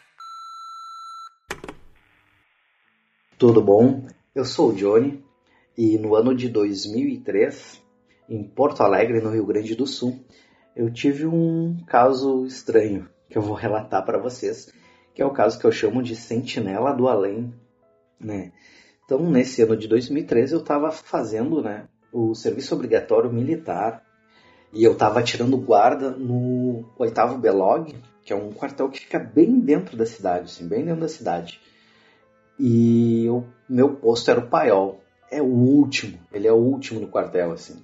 Tudo 3.38 3.62
bom? 3.62 4.08
Eu 4.36 4.46
sou 4.46 4.70
o 4.70 4.76
Johnny 4.76 5.26
e 5.76 5.98
no 5.98 6.14
ano 6.16 6.36
de 6.36 6.50
2003, 6.50 7.82
em 8.30 8.44
Porto 8.44 8.82
Alegre, 8.82 9.22
no 9.22 9.32
Rio 9.32 9.46
Grande 9.46 9.76
do 9.76 9.88
Sul, 9.88 10.24
eu 10.76 10.94
tive 10.94 11.26
um 11.26 11.84
caso 11.88 12.46
estranho 12.46 13.10
que 13.28 13.38
eu 13.38 13.42
vou 13.42 13.56
relatar 13.56 14.06
para 14.06 14.20
vocês, 14.20 14.72
que 15.16 15.22
é 15.22 15.26
o 15.26 15.34
caso 15.34 15.60
que 15.60 15.66
eu 15.66 15.72
chamo 15.72 16.04
de 16.04 16.16
Sentinela 16.16 16.94
do 16.94 17.08
Além, 17.08 17.54
né? 18.20 18.52
Então, 19.04 19.20
nesse 19.30 19.64
ano 19.64 19.76
de 19.76 19.88
2013, 19.88 20.54
eu 20.54 20.60
estava 20.60 20.92
fazendo, 20.92 21.62
né, 21.62 21.88
o 22.12 22.34
serviço 22.34 22.74
obrigatório 22.76 23.32
militar 23.32 24.04
e 24.74 24.84
eu 24.84 24.94
estava 24.94 25.24
tirando 25.24 25.58
guarda 25.58 26.12
no 26.12 26.86
oitavo 26.98 27.38
Belog, 27.38 27.96
que 28.24 28.34
é 28.34 28.36
um 28.36 28.52
quartel 28.52 28.90
que 28.90 29.00
fica 29.00 29.18
bem 29.18 29.60
dentro 29.60 29.96
da 29.96 30.06
cidade, 30.06 30.46
assim, 30.46 30.68
bem 30.68 30.84
dentro 30.84 31.02
da 31.02 31.08
cidade. 31.08 31.62
E 32.60 33.28
o 33.30 33.44
meu 33.70 33.96
posto 33.96 34.30
era 34.30 34.40
o 34.40 34.48
Paiol. 34.48 35.00
É 35.30 35.42
o 35.42 35.46
último, 35.46 36.18
ele 36.32 36.48
é 36.48 36.52
o 36.52 36.58
último 36.58 37.00
no 37.00 37.08
quartel, 37.08 37.52
assim. 37.52 37.82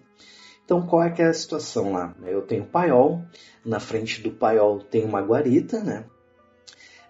Então, 0.65 0.85
qual 0.85 1.03
é 1.03 1.09
que 1.09 1.21
é 1.21 1.27
a 1.27 1.33
situação 1.33 1.91
lá? 1.93 2.15
Eu 2.25 2.41
tenho 2.41 2.63
o 2.63 2.67
Paiol, 2.67 3.21
na 3.65 3.79
frente 3.79 4.21
do 4.21 4.31
Paiol 4.31 4.79
tem 4.79 5.03
uma 5.03 5.21
guarita, 5.21 5.83
né? 5.83 6.05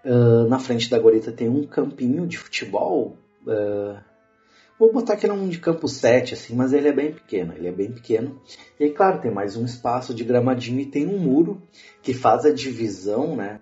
Uh, 0.04 0.48
na 0.50 0.60
frente 0.60 0.90
da 0.90 0.98
guarita 0.98 1.32
tem 1.32 1.48
um 1.48 1.66
campinho 1.66 2.28
de 2.28 2.38
futebol, 2.38 3.16
uh, 3.48 3.98
Vou 4.80 4.92
botar 4.92 5.16
que 5.16 5.26
ele 5.26 5.34
é 5.34 5.36
um 5.36 5.48
de 5.48 5.60
campo 5.60 5.88
7, 5.88 6.34
assim, 6.34 6.56
mas 6.56 6.74
ele 6.74 6.88
é 6.88 6.94
bem 6.94 7.14
pequeno, 7.14 7.54
ele 7.54 7.68
é 7.68 7.72
bem 7.72 7.92
pequeno. 7.92 8.42
E 8.80 8.90
claro, 8.90 9.22
tem 9.22 9.32
mais 9.32 9.56
um 9.56 9.66
espaço 9.66 10.14
de 10.14 10.24
gramadinho 10.24 10.80
e 10.80 10.86
tem 10.86 11.08
um 11.08 11.20
muro 11.20 11.62
que 12.02 12.14
faz 12.14 12.46
a 12.46 12.52
divisão, 12.52 13.36
né? 13.36 13.60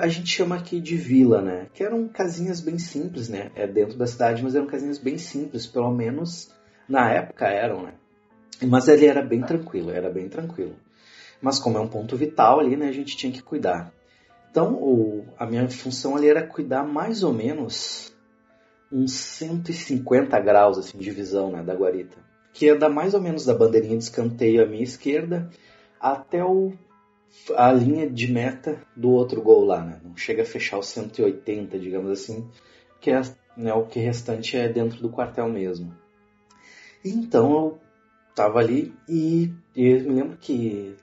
A 0.00 0.08
gente 0.08 0.28
chama 0.28 0.56
aqui 0.56 0.80
de 0.80 0.96
vila, 0.96 1.40
né? 1.40 1.68
Que 1.72 1.84
eram 1.84 2.08
casinhas 2.08 2.60
bem 2.60 2.78
simples, 2.78 3.28
né? 3.28 3.50
É 3.54 3.66
dentro 3.66 3.96
da 3.96 4.06
cidade, 4.06 4.42
mas 4.42 4.54
eram 4.54 4.66
casinhas 4.66 4.98
bem 4.98 5.16
simples, 5.16 5.66
pelo 5.66 5.90
menos 5.92 6.50
na 6.88 7.10
época 7.10 7.46
eram, 7.46 7.82
né? 7.82 7.94
Mas 8.66 8.88
ele 8.88 9.06
era 9.06 9.22
bem 9.22 9.42
tranquilo, 9.42 9.90
era 9.90 10.10
bem 10.10 10.28
tranquilo. 10.28 10.74
Mas 11.40 11.58
como 11.58 11.78
é 11.78 11.80
um 11.80 11.88
ponto 11.88 12.16
vital 12.16 12.58
ali, 12.58 12.76
né? 12.76 12.88
A 12.88 12.92
gente 12.92 13.16
tinha 13.16 13.32
que 13.32 13.42
cuidar. 13.42 13.92
Então, 14.50 14.74
o, 14.74 15.24
a 15.38 15.46
minha 15.46 15.68
função 15.70 16.16
ali 16.16 16.28
era 16.28 16.44
cuidar 16.44 16.82
mais 16.84 17.22
ou 17.22 17.32
menos 17.32 18.12
uns 18.90 19.12
150 19.12 20.38
graus 20.40 20.78
assim, 20.78 20.98
de 20.98 21.10
visão 21.10 21.50
né, 21.50 21.62
da 21.62 21.74
guarita, 21.74 22.16
que 22.52 22.66
ia 22.66 22.76
dar 22.76 22.88
mais 22.88 23.14
ou 23.14 23.20
menos 23.20 23.44
da 23.44 23.54
bandeirinha 23.54 23.96
de 23.96 24.04
escanteio 24.04 24.62
à 24.62 24.66
minha 24.66 24.82
esquerda 24.82 25.50
até 26.00 26.44
o, 26.44 26.72
a 27.56 27.72
linha 27.72 28.08
de 28.08 28.32
meta 28.32 28.80
do 28.96 29.10
outro 29.10 29.42
gol 29.42 29.64
lá. 29.64 29.84
Né? 29.84 30.00
Não 30.02 30.16
chega 30.16 30.42
a 30.42 30.46
fechar 30.46 30.78
os 30.78 30.88
180, 30.88 31.78
digamos 31.78 32.10
assim, 32.10 32.48
porque 32.92 33.10
né, 33.56 33.72
o 33.74 33.86
que 33.86 33.98
restante 33.98 34.56
é 34.56 34.68
dentro 34.68 35.00
do 35.00 35.10
quartel 35.10 35.48
mesmo. 35.48 35.94
Então 37.04 37.52
eu 37.52 37.78
tava 38.34 38.60
ali 38.60 38.94
e, 39.08 39.52
e 39.74 39.86
eu 39.86 40.00
me 40.02 40.14
lembro 40.14 40.36
que, 40.36 40.96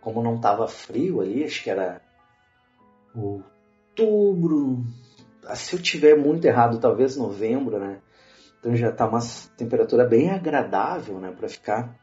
como 0.00 0.22
não 0.22 0.40
tava 0.40 0.66
frio 0.66 1.20
ali, 1.20 1.44
acho 1.44 1.62
que 1.62 1.70
era 1.70 2.00
outubro, 3.14 4.84
se 5.54 5.74
eu 5.74 5.82
tiver 5.82 6.16
muito 6.16 6.44
errado, 6.44 6.80
talvez 6.80 7.16
novembro, 7.16 7.78
né? 7.78 8.00
Então 8.58 8.74
já 8.74 8.90
tá 8.90 9.06
uma 9.06 9.20
temperatura 9.56 10.04
bem 10.04 10.30
agradável, 10.30 11.18
né, 11.18 11.30
para 11.30 11.48
ficar 11.48 11.96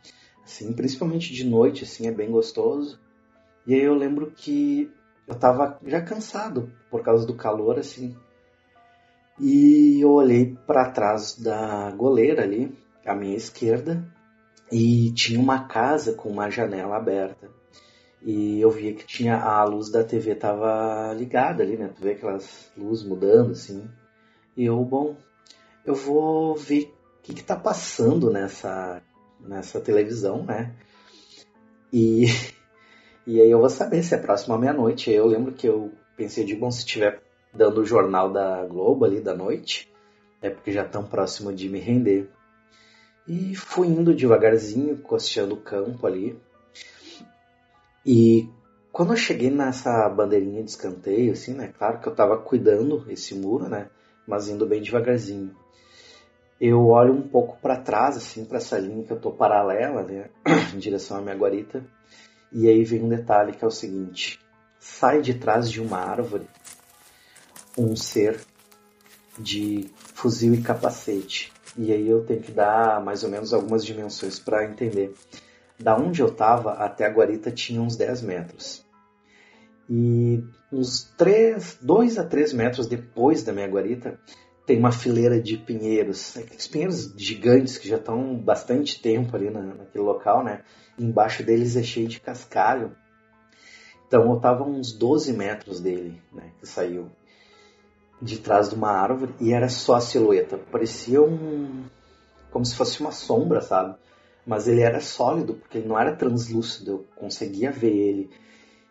assim, 0.43 0.71
principalmente 0.73 1.33
de 1.33 1.43
noite, 1.43 1.83
assim, 1.83 2.07
é 2.07 2.11
bem 2.11 2.31
gostoso. 2.31 2.99
E 3.65 3.73
aí 3.73 3.81
eu 3.81 3.95
lembro 3.95 4.31
que 4.31 4.91
eu 5.27 5.35
tava 5.35 5.79
já 5.85 6.01
cansado 6.01 6.71
por 6.89 7.01
causa 7.01 7.25
do 7.25 7.35
calor, 7.35 7.79
assim. 7.79 8.15
E 9.39 9.99
eu 10.01 10.11
olhei 10.11 10.55
para 10.67 10.91
trás 10.91 11.37
da 11.37 11.91
goleira 11.91 12.43
ali, 12.43 12.77
à 13.05 13.13
minha 13.13 13.35
esquerda, 13.35 14.05
e 14.71 15.11
tinha 15.13 15.39
uma 15.39 15.67
casa 15.67 16.13
com 16.13 16.29
uma 16.29 16.49
janela 16.49 16.95
aberta. 16.95 17.49
E 18.25 18.59
eu 18.59 18.71
via 18.71 18.91
que 18.91 19.05
tinha 19.05 19.37
a 19.37 19.63
luz 19.65 19.91
da 19.91 20.03
TV 20.03 20.33
tava 20.33 21.13
ligada 21.13 21.61
ali, 21.61 21.77
né? 21.77 21.91
Tu 21.95 22.01
vê 22.01 22.13
aquelas 22.13 22.71
luzes 22.75 23.05
mudando 23.05 23.51
assim. 23.51 23.87
E 24.57 24.65
eu, 24.65 24.83
bom, 24.83 25.15
eu 25.85 25.93
vou 25.93 26.55
ver 26.55 26.91
o 27.19 27.21
que, 27.21 27.35
que 27.35 27.43
tá 27.43 27.55
passando 27.55 28.31
nessa 28.31 28.99
nessa 29.39 29.79
televisão, 29.79 30.43
né? 30.43 30.73
E 31.93 32.25
e 33.27 33.39
aí 33.39 33.51
eu 33.51 33.59
vou 33.59 33.69
saber 33.69 34.01
se 34.01 34.15
é 34.15 34.17
próximo 34.17 34.55
à 34.55 34.57
meia-noite. 34.57 35.11
Eu 35.11 35.27
lembro 35.27 35.53
que 35.53 35.67
eu 35.67 35.91
pensei 36.17 36.43
de 36.43 36.55
bom 36.55 36.71
se 36.71 36.79
estiver 36.79 37.21
dando 37.53 37.81
o 37.81 37.85
jornal 37.85 38.33
da 38.33 38.65
Globo 38.65 39.05
ali 39.05 39.21
da 39.21 39.35
noite, 39.35 39.93
é 40.41 40.49
porque 40.49 40.71
já 40.71 40.83
tão 40.83 41.05
próximo 41.05 41.53
de 41.53 41.69
me 41.69 41.79
render. 41.79 42.27
E 43.27 43.55
fui 43.55 43.87
indo 43.87 44.15
devagarzinho, 44.15 44.97
costeando 44.97 45.53
o 45.53 45.61
campo 45.61 46.07
ali. 46.07 46.39
E 48.05 48.49
quando 48.91 49.13
eu 49.13 49.17
cheguei 49.17 49.49
nessa 49.49 50.07
bandeirinha 50.09 50.63
de 50.63 50.69
escanteio, 50.69 51.33
assim, 51.33 51.53
né? 51.53 51.73
Claro 51.77 51.99
que 51.99 52.07
eu 52.07 52.15
tava 52.15 52.37
cuidando 52.37 53.05
esse 53.09 53.35
muro, 53.35 53.67
né? 53.67 53.89
Mas 54.27 54.47
indo 54.47 54.65
bem 54.65 54.81
devagarzinho. 54.81 55.55
Eu 56.59 56.87
olho 56.87 57.13
um 57.13 57.27
pouco 57.27 57.57
para 57.61 57.81
trás, 57.81 58.15
assim, 58.15 58.45
para 58.45 58.57
essa 58.57 58.77
linha 58.77 59.03
que 59.03 59.11
eu 59.11 59.19
tô 59.19 59.31
paralela, 59.31 60.03
né? 60.03 60.29
em 60.73 60.77
direção 60.77 61.17
à 61.17 61.21
minha 61.21 61.35
guarita. 61.35 61.85
E 62.51 62.69
aí 62.69 62.83
vem 62.83 63.03
um 63.03 63.09
detalhe 63.09 63.51
que 63.51 63.63
é 63.63 63.67
o 63.67 63.71
seguinte: 63.71 64.39
sai 64.79 65.21
de 65.21 65.33
trás 65.33 65.69
de 65.69 65.81
uma 65.81 65.97
árvore 65.97 66.47
um 67.77 67.95
ser 67.95 68.39
de 69.37 69.89
fuzil 70.13 70.53
e 70.53 70.61
capacete. 70.61 71.51
E 71.77 71.91
aí 71.91 72.07
eu 72.07 72.23
tenho 72.25 72.41
que 72.41 72.51
dar 72.51 73.03
mais 73.03 73.23
ou 73.23 73.29
menos 73.29 73.53
algumas 73.53 73.85
dimensões 73.85 74.39
para 74.39 74.65
entender. 74.65 75.13
Da 75.79 75.95
onde 75.95 76.21
eu 76.21 76.27
estava 76.27 76.73
até 76.73 77.05
a 77.05 77.09
guarita 77.11 77.51
tinha 77.51 77.81
uns 77.81 77.97
10 77.97 78.21
metros. 78.21 78.85
E 79.89 80.43
uns 80.71 81.03
3, 81.17 81.79
2 81.81 82.17
a 82.17 82.23
3 82.23 82.53
metros 82.53 82.87
depois 82.87 83.43
da 83.43 83.53
minha 83.53 83.67
guarita 83.67 84.19
tem 84.65 84.79
uma 84.79 84.91
fileira 84.91 85.39
de 85.39 85.57
pinheiros, 85.57 86.35
aqueles 86.37 86.67
pinheiros 86.67 87.13
gigantes 87.15 87.77
que 87.77 87.87
já 87.87 87.97
estão 87.97 88.35
bastante 88.35 88.99
tempo 88.99 89.35
ali 89.35 89.51
na, 89.51 89.61
naquele 89.61 90.03
local, 90.03 90.43
né? 90.43 90.63
embaixo 90.97 91.43
deles 91.43 91.75
é 91.75 91.83
cheio 91.83 92.07
de 92.07 92.19
cascalho. 92.19 92.95
Então 94.07 94.29
eu 94.29 94.37
estava 94.37 94.63
uns 94.63 94.93
12 94.93 95.33
metros 95.33 95.79
dele, 95.79 96.21
né? 96.31 96.51
Que 96.59 96.67
saiu 96.67 97.09
de 98.21 98.37
trás 98.37 98.69
de 98.69 98.75
uma 98.75 98.91
árvore 98.91 99.33
e 99.39 99.53
era 99.53 99.67
só 99.67 99.95
a 99.95 100.01
silhueta. 100.01 100.57
Parecia 100.57 101.21
um. 101.21 101.85
como 102.51 102.65
se 102.65 102.75
fosse 102.75 103.01
uma 103.01 103.11
sombra, 103.11 103.61
sabe? 103.61 103.95
Mas 104.45 104.67
ele 104.67 104.81
era 104.81 104.99
sólido, 104.99 105.55
porque 105.55 105.79
ele 105.79 105.87
não 105.87 105.99
era 105.99 106.15
translúcido, 106.15 106.91
eu 106.91 107.05
conseguia 107.15 107.71
ver 107.71 107.93
ele. 107.93 108.29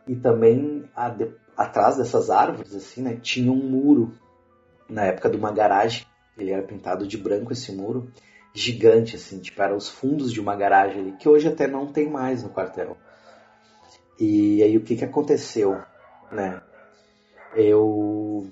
E 0.07 0.17
também 0.17 0.89
a, 0.95 1.09
de, 1.09 1.31
atrás 1.57 1.97
dessas 1.97 2.31
árvores, 2.31 2.75
assim, 2.75 3.03
né, 3.03 3.19
tinha 3.23 3.51
um 3.51 3.57
muro, 3.71 4.13
na 4.89 5.05
época 5.05 5.31
de 5.31 5.37
uma 5.37 5.53
garagem, 5.53 6.05
ele 6.37 6.51
era 6.51 6.63
pintado 6.63 7.07
de 7.07 7.17
branco 7.17 7.53
esse 7.53 7.73
muro, 7.73 8.11
gigante, 8.53 9.17
assim, 9.17 9.41
tipo, 9.41 9.61
eram 9.63 9.77
os 9.77 9.89
fundos 9.89 10.33
de 10.33 10.41
uma 10.41 10.57
garagem 10.57 11.01
ali, 11.01 11.13
que 11.13 11.29
hoje 11.29 11.49
até 11.49 11.67
não 11.67 11.93
tem 11.93 12.09
mais 12.11 12.43
no 12.43 12.51
quartel. 12.51 12.97
E 14.19 14.63
aí 14.63 14.77
o 14.77 14.83
que 14.83 14.97
que 14.97 15.05
aconteceu, 15.05 15.81
né? 16.31 16.63
Eu 17.57 18.49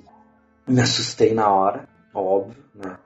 me 0.67 0.81
assustei 0.81 1.35
na 1.35 1.53
hora, 1.53 1.89
óbvio, 2.15 2.63
né? 2.75 2.99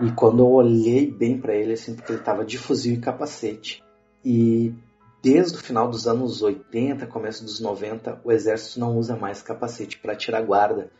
E 0.00 0.10
quando 0.10 0.40
eu 0.40 0.50
olhei 0.50 1.10
bem 1.10 1.38
para 1.38 1.54
ele, 1.54 1.74
assim, 1.74 1.94
porque 1.94 2.12
ele 2.12 2.18
estava 2.18 2.44
de 2.44 2.58
fuzil 2.58 2.94
e 2.94 3.00
capacete. 3.00 3.82
E 4.24 4.74
desde 5.22 5.56
o 5.56 5.60
final 5.60 5.88
dos 5.88 6.06
anos 6.06 6.42
80, 6.42 7.06
começo 7.06 7.44
dos 7.44 7.60
90, 7.60 8.20
o 8.24 8.32
exército 8.32 8.80
não 8.80 8.96
usa 8.96 9.16
mais 9.16 9.40
capacete 9.40 9.98
para 9.98 10.16
tirar 10.16 10.42
guarda. 10.42 10.90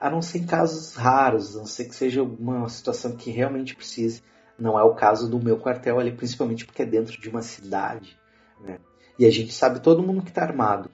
A 0.00 0.10
não 0.10 0.20
ser 0.20 0.38
em 0.38 0.46
casos 0.46 0.94
raros, 0.94 1.54
a 1.54 1.60
não 1.60 1.66
ser 1.66 1.84
que 1.84 1.94
seja 1.94 2.22
uma 2.22 2.68
situação 2.68 3.16
que 3.16 3.30
realmente 3.30 3.76
precise. 3.76 4.22
Não 4.58 4.78
é 4.78 4.82
o 4.82 4.94
caso 4.94 5.30
do 5.30 5.38
meu 5.38 5.58
quartel 5.58 6.00
ali, 6.00 6.12
principalmente 6.12 6.66
porque 6.66 6.82
é 6.82 6.86
dentro 6.86 7.20
de 7.20 7.28
uma 7.28 7.42
cidade. 7.42 8.18
Né? 8.60 8.78
E 9.18 9.26
a 9.26 9.30
gente 9.30 9.52
sabe 9.52 9.80
todo 9.80 10.02
mundo 10.02 10.22
que 10.22 10.30
está 10.30 10.42
armado. 10.42 10.90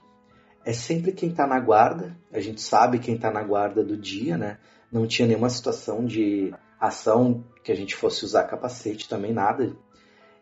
É 0.65 0.73
sempre 0.73 1.13
quem 1.13 1.31
está 1.31 1.47
na 1.47 1.61
guarda, 1.61 2.17
a 2.33 2.41
gente 2.41 2.61
sabe 2.61 2.99
quem 2.99 3.15
está 3.15 3.31
na 3.31 3.43
guarda 3.43 3.85
do 3.85 3.97
dia, 3.97 4.37
né? 4.37 4.59
Não 4.91 5.07
tinha 5.07 5.29
nenhuma 5.29 5.49
situação 5.49 6.05
de 6.05 6.53
ação 6.81 7.45
que 7.63 7.73
a 7.73 7.75
gente 7.75 7.97
fosse 7.97 8.25
usar 8.25 8.45
capacete 8.45 9.09
também, 9.09 9.33
nada. 9.33 9.77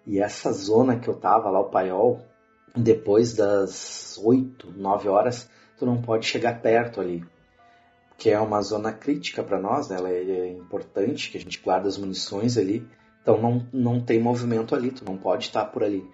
E 0.06 0.20
essa 0.20 0.52
zona 0.52 0.98
que 0.98 1.08
eu 1.08 1.14
tava 1.14 1.50
lá, 1.50 1.60
o 1.60 1.70
paiol, 1.70 2.20
depois 2.76 3.34
das 3.34 4.18
8, 4.22 4.72
9 4.72 5.08
horas, 5.08 5.48
tu 5.78 5.86
não 5.86 6.00
pode 6.02 6.26
chegar 6.26 6.60
perto 6.60 7.00
ali. 7.00 7.24
Que 8.16 8.30
é 8.30 8.38
uma 8.38 8.60
zona 8.62 8.92
crítica 8.92 9.42
para 9.42 9.60
nós, 9.60 9.88
né? 9.88 9.96
ela 9.96 10.10
é, 10.10 10.22
é 10.22 10.48
importante, 10.52 11.30
que 11.30 11.38
a 11.38 11.40
gente 11.40 11.60
guarda 11.60 11.88
as 11.88 11.98
munições 11.98 12.58
ali. 12.58 12.86
Então 13.22 13.40
não, 13.40 13.66
não 13.72 14.00
tem 14.00 14.20
movimento 14.20 14.74
ali, 14.74 14.90
tu 14.90 15.04
não 15.04 15.16
pode 15.16 15.46
estar 15.46 15.64
por 15.66 15.82
ali. 15.82 16.06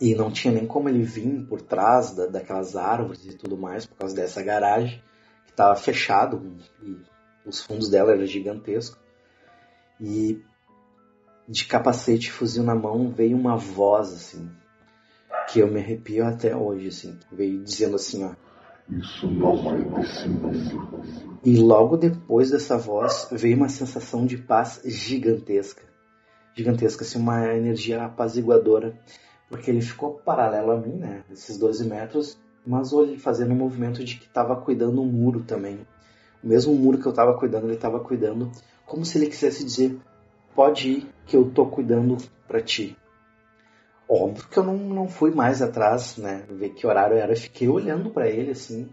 E 0.00 0.14
não 0.14 0.30
tinha 0.30 0.52
nem 0.52 0.66
como 0.66 0.88
ele 0.88 1.02
vir 1.04 1.46
por 1.46 1.60
trás 1.62 2.12
da, 2.12 2.26
daquelas 2.26 2.74
árvores 2.74 3.24
e 3.24 3.36
tudo 3.36 3.56
mais, 3.56 3.86
por 3.86 3.96
causa 3.96 4.14
dessa 4.14 4.42
garagem 4.42 5.00
que 5.44 5.52
estava 5.52 5.76
fechado 5.76 6.58
e 6.82 6.96
os 7.44 7.62
fundos 7.62 7.88
dela 7.88 8.12
eram 8.12 8.26
gigantescos. 8.26 8.98
E 10.00 10.42
de 11.48 11.66
capacete 11.66 12.28
e 12.28 12.32
fuzil 12.32 12.62
na 12.62 12.74
mão 12.74 13.10
veio 13.10 13.36
uma 13.36 13.56
voz 13.56 14.12
assim, 14.12 14.50
que 15.48 15.60
eu 15.60 15.70
me 15.70 15.80
arrepio 15.80 16.26
até 16.26 16.56
hoje, 16.56 16.88
assim. 16.88 17.18
Veio 17.30 17.62
dizendo 17.62 17.96
assim, 17.96 18.24
ó. 18.24 18.34
Isso 18.90 19.26
não 19.30 19.70
é 19.70 20.26
mundo. 20.26 21.40
E 21.44 21.56
logo 21.56 21.96
depois 21.96 22.50
dessa 22.50 22.76
voz 22.76 23.28
veio 23.30 23.56
uma 23.56 23.68
sensação 23.68 24.26
de 24.26 24.36
paz 24.36 24.80
gigantesca. 24.84 25.82
Gigantesca, 26.54 27.04
assim, 27.04 27.18
uma 27.18 27.54
energia 27.54 28.04
apaziguadora. 28.04 28.98
Porque 29.48 29.70
ele 29.70 29.80
ficou 29.80 30.14
paralelo 30.14 30.72
a 30.72 30.80
mim, 30.80 30.96
né? 30.96 31.24
Esses 31.30 31.58
12 31.58 31.88
metros, 31.88 32.38
mas 32.66 32.92
ele 32.92 33.18
fazendo 33.18 33.52
um 33.52 33.56
movimento 33.56 34.02
de 34.02 34.16
que 34.16 34.26
estava 34.26 34.56
cuidando 34.56 35.00
um 35.00 35.06
muro 35.06 35.42
também. 35.42 35.86
O 36.44 36.46
mesmo 36.46 36.74
muro 36.74 36.98
que 36.98 37.06
eu 37.06 37.10
estava 37.10 37.32
cuidando, 37.38 37.64
ele 37.64 37.74
estava 37.74 37.98
cuidando, 38.00 38.52
como 38.84 39.02
se 39.02 39.16
ele 39.16 39.28
quisesse 39.28 39.64
dizer: 39.64 39.98
pode 40.54 40.90
ir, 40.90 41.08
que 41.26 41.34
eu 41.34 41.50
tô 41.50 41.64
cuidando 41.64 42.18
para 42.46 42.60
ti. 42.60 42.98
Óbvio 44.06 44.46
que 44.48 44.58
eu 44.58 44.62
não, 44.62 44.76
não 44.76 45.08
fui 45.08 45.30
mais 45.30 45.62
atrás, 45.62 46.18
né? 46.18 46.44
Ver 46.50 46.74
que 46.74 46.86
horário 46.86 47.16
era. 47.16 47.32
Eu 47.32 47.36
fiquei 47.36 47.66
olhando 47.66 48.10
para 48.10 48.28
ele 48.28 48.50
assim 48.50 48.90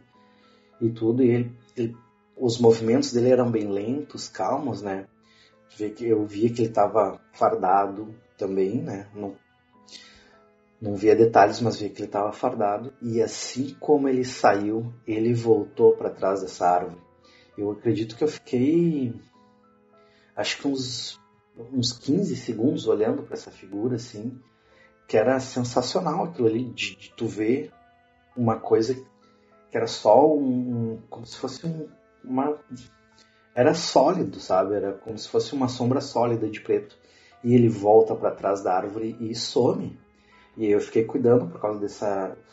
e 0.79 0.89
tudo. 0.89 1.21
E 1.21 1.29
ele, 1.29 1.51
ele, 1.75 1.97
os 2.37 2.57
movimentos 2.57 3.11
dele 3.11 3.29
eram 3.29 3.51
bem 3.51 3.67
lentos, 3.67 4.29
calmos, 4.29 4.81
né? 4.81 5.05
Eu 5.99 6.25
via 6.25 6.49
que 6.49 6.61
ele 6.61 6.69
estava 6.69 7.19
fardado 7.33 8.15
também, 8.37 8.81
né? 8.81 9.07
Não, 9.13 9.35
não 10.81 10.95
via 10.95 11.15
detalhes, 11.17 11.59
mas 11.59 11.77
via 11.77 11.89
que 11.89 11.99
ele 11.99 12.07
estava 12.07 12.31
fardado. 12.31 12.93
E 13.01 13.21
assim 13.21 13.75
como 13.77 14.07
ele 14.07 14.23
saiu, 14.23 14.93
ele 15.05 15.33
voltou 15.33 15.97
para 15.97 16.09
trás 16.09 16.41
dessa 16.41 16.65
árvore. 16.65 17.10
Eu 17.61 17.71
acredito 17.71 18.15
que 18.15 18.23
eu 18.23 18.27
fiquei 18.27 19.13
acho 20.35 20.57
que 20.57 20.67
uns, 20.67 21.19
uns 21.71 21.93
15 21.93 22.35
segundos 22.35 22.87
olhando 22.87 23.21
para 23.21 23.35
essa 23.35 23.51
figura 23.51 23.97
assim, 23.97 24.39
que 25.07 25.15
era 25.15 25.39
sensacional 25.39 26.23
aquilo 26.23 26.47
ali 26.47 26.65
de, 26.71 26.95
de, 26.95 27.13
tu 27.15 27.27
ver 27.27 27.71
uma 28.35 28.59
coisa 28.59 28.95
que 28.95 29.77
era 29.77 29.85
só 29.85 30.27
um, 30.27 30.99
como 31.07 31.23
se 31.23 31.37
fosse 31.37 31.67
um, 31.67 31.87
uma 32.23 32.57
era 33.53 33.75
sólido, 33.75 34.39
sabe? 34.39 34.73
Era 34.73 34.93
como 34.93 35.17
se 35.17 35.29
fosse 35.29 35.53
uma 35.53 35.67
sombra 35.67 36.01
sólida 36.01 36.49
de 36.49 36.61
preto. 36.61 36.97
E 37.43 37.53
ele 37.53 37.69
volta 37.69 38.15
para 38.15 38.31
trás 38.31 38.63
da 38.63 38.73
árvore 38.75 39.15
e 39.19 39.35
some. 39.35 39.99
E 40.57 40.65
eu 40.65 40.79
fiquei 40.79 41.03
cuidando 41.03 41.47
por 41.47 41.61
causa 41.61 41.79
desse 41.79 42.05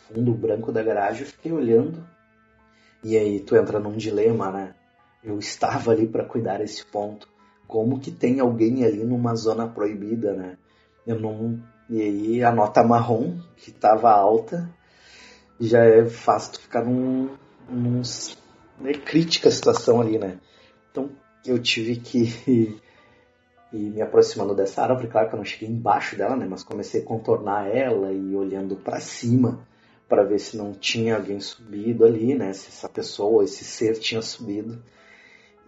fundo 0.09 0.33
branco 0.35 0.71
da 0.71 0.83
garagem, 0.83 1.23
eu 1.23 1.29
fiquei 1.29 1.53
olhando. 1.53 2.07
E 3.03 3.17
aí 3.17 3.41
tu 3.41 3.57
entra 3.57 3.79
num 3.79 3.97
dilema, 3.97 4.51
né? 4.51 4.75
Eu 5.23 5.39
estava 5.39 5.91
ali 5.91 6.07
para 6.07 6.25
cuidar 6.25 6.59
desse 6.59 6.85
ponto. 6.87 7.29
Como 7.67 8.01
que 8.01 8.11
tem 8.11 8.41
alguém 8.41 8.85
ali 8.85 9.05
numa 9.05 9.35
zona 9.35 9.69
proibida, 9.69 10.33
né? 10.33 10.57
Eu 11.07 11.21
não. 11.21 11.63
E 11.91 12.01
aí 12.01 12.45
a 12.45 12.53
nota 12.53 12.83
marrom, 12.83 13.39
que 13.57 13.71
estava 13.71 14.11
alta, 14.11 14.69
já 15.61 15.85
é 15.85 16.07
fácil 16.07 16.53
tu 16.53 16.61
ficar 16.61 16.85
num. 16.85 17.31
num 17.69 18.03
é 18.85 18.93
crítica 18.93 19.49
a 19.49 19.53
situação 19.53 20.01
ali, 20.01 20.19
né? 20.19 20.39
Então 20.91 21.11
eu 21.45 21.59
tive 21.59 21.97
que 21.97 22.33
ir 23.73 23.91
me 23.91 24.01
aproximando 24.01 24.55
dessa 24.55 24.83
árvore, 24.83 25.09
claro 25.09 25.29
que 25.29 25.35
eu 25.35 25.39
não 25.39 25.45
cheguei 25.45 25.69
embaixo 25.69 26.17
dela, 26.17 26.37
né? 26.37 26.47
Mas 26.49 26.63
comecei 26.63 27.03
a 27.03 27.05
contornar 27.05 27.69
ela 27.69 28.13
e 28.13 28.35
olhando 28.35 28.77
para 28.77 29.01
cima 29.01 29.67
para 30.09 30.25
ver 30.25 30.39
se 30.39 30.57
não 30.57 30.73
tinha 30.73 31.17
alguém 31.17 31.39
subido 31.39 32.05
ali, 32.05 32.35
né? 32.35 32.53
Se 32.53 32.69
essa 32.69 32.89
pessoa, 32.89 33.45
esse 33.45 33.65
ser 33.65 33.99
tinha 33.99 34.23
subido. 34.23 34.83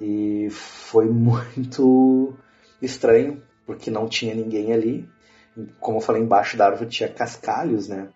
E 0.01 0.49
foi 0.51 1.07
muito 1.11 2.35
estranho, 2.81 3.43
porque 3.67 3.91
não 3.91 4.09
tinha 4.09 4.35
ninguém 4.35 4.73
ali. 4.73 5.09
Como 5.79 5.99
eu 5.99 6.03
falei, 6.03 6.23
embaixo 6.23 6.57
da 6.57 6.67
árvore 6.67 6.89
tinha 6.89 7.09
cascalhos, 7.09 7.89
né? 7.89 8.09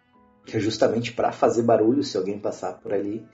Que 0.47 0.57
é 0.57 0.61
justamente 0.61 1.12
para 1.12 1.33
fazer 1.33 1.62
barulho 1.62 2.03
se 2.03 2.16
alguém 2.16 2.38
passar 2.38 2.75
por 2.75 2.92
ali. 2.92 3.27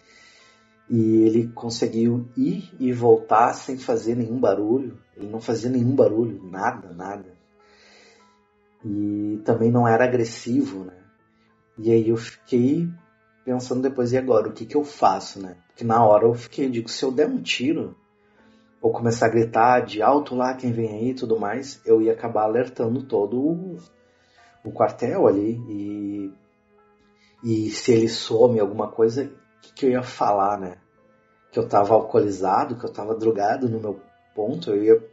E 0.89 1.23
ele 1.23 1.49
conseguiu 1.49 2.29
ir 2.37 2.69
e 2.81 2.93
voltar 2.93 3.53
sem 3.53 3.79
fazer 3.79 4.17
nenhum 4.17 4.41
barulho. 4.41 4.99
Ele 5.17 5.29
não 5.29 5.41
fazia 5.41 5.71
nenhum 5.71 5.95
barulho, 5.95 6.43
nada, 6.43 6.93
nada. 6.93 7.39
E 8.85 9.41
também 9.45 9.71
não 9.71 9.87
era 9.87 10.05
agressivo, 10.05 10.85
né? 10.85 10.97
E 11.79 11.93
aí 11.93 12.09
eu 12.09 12.17
fiquei 12.17 12.89
pensando 13.45 13.83
depois, 13.83 14.13
e 14.13 14.19
agora? 14.19 14.49
O 14.49 14.53
que, 14.53 14.67
que 14.67 14.77
eu 14.77 14.85
faço, 14.85 15.41
né? 15.41 15.57
Porque 15.69 15.85
na 15.85 16.05
hora 16.05 16.25
eu 16.25 16.35
fiquei, 16.35 16.69
digo, 16.69 16.89
se 16.89 17.05
eu 17.05 17.13
der 17.13 17.27
um 17.27 17.41
tiro, 17.41 17.97
ou 18.81 18.93
começar 18.93 19.27
a 19.27 19.31
gritar 19.31 19.81
de 19.81 20.01
alto 20.01 20.35
lá 20.35 20.55
quem 20.55 20.73
vem 20.73 20.89
aí 20.89 21.11
e 21.11 21.15
tudo 21.15 21.39
mais, 21.39 21.81
eu 21.85 22.01
ia 22.01 22.13
acabar 22.13 22.45
alertando 22.45 23.03
todo 23.03 23.39
o, 23.39 23.77
o 24.65 24.73
quartel 24.73 25.27
ali. 25.27 25.61
E, 25.69 26.35
e 27.45 27.71
se 27.71 27.93
ele 27.93 28.09
some 28.09 28.59
alguma 28.59 28.89
coisa, 28.89 29.25
o 29.25 29.61
que, 29.61 29.73
que 29.75 29.87
eu 29.87 29.91
ia 29.91 30.03
falar, 30.03 30.59
né? 30.59 30.79
Que 31.53 31.59
eu 31.59 31.69
tava 31.69 31.95
alcoolizado, 31.95 32.77
que 32.77 32.85
eu 32.85 32.93
tava 32.93 33.15
drogado 33.15 33.69
no 33.69 33.81
meu 33.81 34.01
ponto, 34.35 34.71
eu 34.71 34.83
ia, 34.83 35.09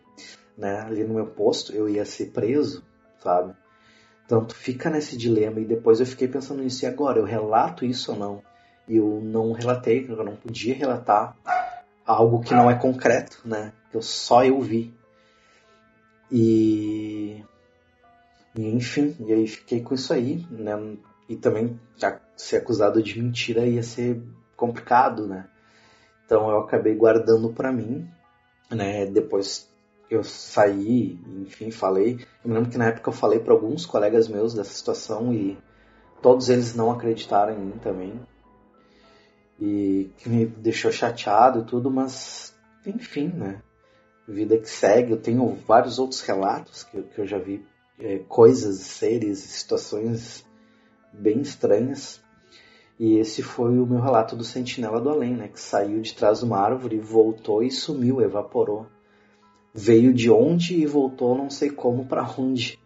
né, 0.58 0.82
ali 0.82 1.04
no 1.04 1.16
meu 1.16 1.28
posto, 1.28 1.74
eu 1.74 1.90
ia 1.90 2.06
ser 2.06 2.28
preso, 2.28 2.84
sabe? 3.22 3.54
Tanto 4.28 4.56
fica 4.56 4.90
nesse 4.90 5.18
dilema 5.18 5.60
e 5.60 5.66
depois 5.66 6.00
eu 6.00 6.06
fiquei 6.06 6.28
pensando 6.28 6.62
nisso, 6.62 6.86
e 6.86 6.88
agora? 6.88 7.20
Eu 7.20 7.26
relato 7.26 7.84
isso 7.84 8.12
ou 8.12 8.18
não? 8.18 8.44
E 8.88 8.96
eu 8.98 9.20
não 9.22 9.52
relatei, 9.52 10.06
eu 10.08 10.24
não 10.24 10.36
podia 10.36 10.74
relatar 10.74 11.36
algo 12.08 12.40
que 12.40 12.54
não 12.54 12.72
é 12.72 12.76
concreto, 12.76 13.42
né? 13.44 13.74
Que 13.92 13.98
eu 13.98 14.02
só 14.02 14.44
eu 14.46 14.60
vi. 14.62 14.96
E, 16.32 17.44
e 18.56 18.68
enfim, 18.70 19.16
e 19.20 19.34
aí 19.34 19.46
fiquei 19.46 19.82
com 19.82 19.94
isso 19.94 20.14
aí, 20.14 20.48
né? 20.50 20.98
E 21.28 21.36
também 21.36 21.78
ser 22.38 22.58
acusado 22.58 23.04
de 23.04 23.22
mentira 23.22 23.66
ia 23.66 23.84
ser 23.84 24.24
complicado, 24.56 25.28
né? 25.28 25.48
Então 26.26 26.50
eu 26.50 26.60
acabei 26.60 26.96
guardando 26.96 27.50
para 27.50 27.72
mim, 27.72 28.10
né? 28.72 29.06
Depois 29.06 29.70
eu 30.10 30.24
saí, 30.24 31.20
enfim, 31.42 31.70
falei. 31.72 32.26
Eu 32.44 32.50
me 32.50 32.56
lembro 32.56 32.72
que 32.72 32.78
na 32.78 32.88
época 32.88 33.10
eu 33.10 33.14
falei 33.14 33.40
para 33.40 33.54
alguns 33.54 33.86
colegas 33.86 34.30
meus 34.30 34.54
dessa 34.54 34.74
situação 34.74 35.34
e 35.34 35.58
todos 36.22 36.48
eles 36.48 36.74
não 36.74 36.90
acreditaram 36.90 37.54
em 37.54 37.60
mim 37.60 37.78
também 37.80 38.20
e 39.60 40.12
que 40.18 40.30
me 40.30 40.46
deixou 40.46 40.92
chateado 40.92 41.60
e 41.60 41.66
tudo, 41.66 41.90
mas 41.90 42.56
enfim, 42.86 43.28
né? 43.28 43.62
Vida 44.28 44.58
que 44.58 44.70
segue. 44.70 45.12
Eu 45.12 45.22
tenho 45.22 45.56
vários 45.68 46.00
outros 46.00 46.22
relatos 46.22 46.84
que, 46.84 47.02
que 47.02 47.20
eu 47.20 47.26
já 47.26 47.38
vi 47.38 47.66
é, 48.00 48.20
coisas, 48.28 48.80
seres, 48.80 49.40
situações 49.40 50.46
bem 51.12 51.42
estranhas. 51.42 52.22
E 53.00 53.18
esse 53.18 53.44
foi 53.44 53.78
o 53.78 53.86
meu 53.86 54.00
relato 54.00 54.36
do 54.36 54.44
Sentinela 54.44 55.00
do 55.00 55.10
Além, 55.10 55.36
né? 55.36 55.48
Que 55.48 55.60
saiu 55.60 56.02
de 56.02 56.14
trás 56.14 56.40
de 56.40 56.46
uma 56.46 56.60
árvore, 56.60 57.00
voltou 57.00 57.64
e 57.64 57.72
sumiu, 57.72 58.22
evaporou. 58.22 58.88
Veio 59.74 60.14
de 60.14 60.30
onde 60.32 60.76
e 60.76 60.86
voltou, 60.86 61.38
não 61.38 61.50
sei 61.50 61.70
como, 61.70 62.06
para 62.06 62.28
onde 62.38 62.80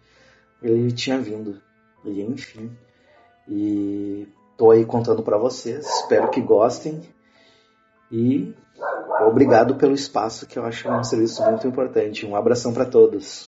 ele 0.62 0.92
tinha 0.92 1.18
vindo. 1.18 1.62
E 2.04 2.22
enfim. 2.22 2.72
E 3.48 4.28
Estou 4.62 4.70
aí 4.70 4.86
contando 4.86 5.24
para 5.24 5.40
vocês, 5.40 5.88
espero 5.88 6.30
que 6.30 6.40
gostem 6.40 7.02
e 8.12 8.54
obrigado 9.26 9.74
pelo 9.74 9.96
espaço 9.96 10.46
que 10.46 10.60
eu 10.60 10.64
acho 10.64 10.88
um 10.88 11.04
serviço 11.04 11.44
muito 11.44 11.68
importante. 11.68 12.28
Um 12.28 12.36
abração 12.36 12.72
para 12.72 12.86
todos. 12.86 13.51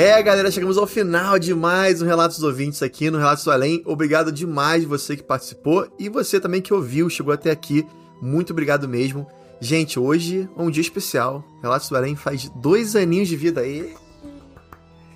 É, 0.00 0.22
galera, 0.22 0.48
chegamos 0.48 0.78
ao 0.78 0.86
final 0.86 1.40
de 1.40 1.52
mais 1.52 2.00
um 2.00 2.06
Relatos 2.06 2.36
dos 2.36 2.46
Ouvintes 2.46 2.84
aqui 2.84 3.10
no 3.10 3.18
Relatos 3.18 3.42
do 3.42 3.50
Além. 3.50 3.82
Obrigado 3.84 4.30
demais 4.30 4.84
você 4.84 5.16
que 5.16 5.24
participou 5.24 5.92
e 5.98 6.08
você 6.08 6.38
também 6.38 6.62
que 6.62 6.72
ouviu, 6.72 7.10
chegou 7.10 7.34
até 7.34 7.50
aqui. 7.50 7.84
Muito 8.22 8.52
obrigado 8.52 8.88
mesmo. 8.88 9.26
Gente, 9.60 9.98
hoje 9.98 10.48
é 10.56 10.62
um 10.62 10.70
dia 10.70 10.82
especial. 10.82 11.44
Relatos 11.60 11.88
do 11.88 11.96
Além 11.96 12.14
faz 12.14 12.48
dois 12.54 12.94
aninhos 12.94 13.26
de 13.26 13.34
vida 13.34 13.62
aí. 13.62 13.92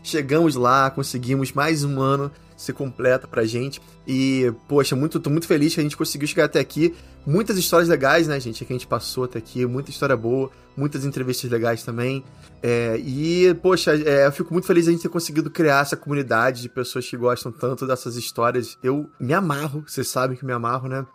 Chegamos 0.03 0.57
lá, 0.57 0.91
conseguimos 0.91 1.53
mais 1.53 1.85
um 1.85 2.01
ano 2.01 2.29
se 2.57 2.73
completa 2.73 3.27
pra 3.27 3.45
gente. 3.45 3.81
E, 4.07 4.53
poxa, 4.69 4.97
muito, 4.97 5.21
tô 5.21 5.31
muito 5.31 5.47
feliz 5.47 5.75
que 5.75 5.81
a 5.81 5.83
gente 5.83 5.97
conseguiu 5.97 6.27
chegar 6.27 6.47
até 6.47 6.61
aqui. 6.61 6.95
Muitas 7.25 7.57
histórias 7.57 7.89
legais, 7.89 8.27
né, 8.27 8.41
gente, 8.41 8.65
que 8.65 8.73
a 8.73 8.77
gente 8.77 8.87
passou 8.87 9.25
até 9.25 9.39
aqui. 9.39 9.65
Muita 9.65 9.91
história 9.91 10.17
boa, 10.17 10.51
muitas 10.77 11.05
entrevistas 11.05 11.49
legais 11.51 11.85
também. 11.85 12.25
É, 12.61 12.97
e, 12.99 13.55
poxa, 13.63 13.95
é, 13.95 14.27
eu 14.27 14.33
fico 14.33 14.53
muito 14.53 14.67
feliz 14.67 14.85
de 14.85 14.91
a 14.91 14.93
gente 14.93 15.03
ter 15.03 15.09
conseguido 15.09 15.51
criar 15.51 15.83
essa 15.83 15.97
comunidade 15.97 16.63
de 16.63 16.69
pessoas 16.69 17.09
que 17.09 17.17
gostam 17.17 17.53
tanto 17.53 17.87
dessas 17.87 18.17
histórias. 18.17 18.77
Eu 18.83 19.09
me 19.21 19.33
amarro, 19.33 19.85
vocês 19.87 20.09
sabem 20.09 20.37
que 20.37 20.45
me 20.45 20.53
amarro, 20.53 20.89
né? 20.89 21.07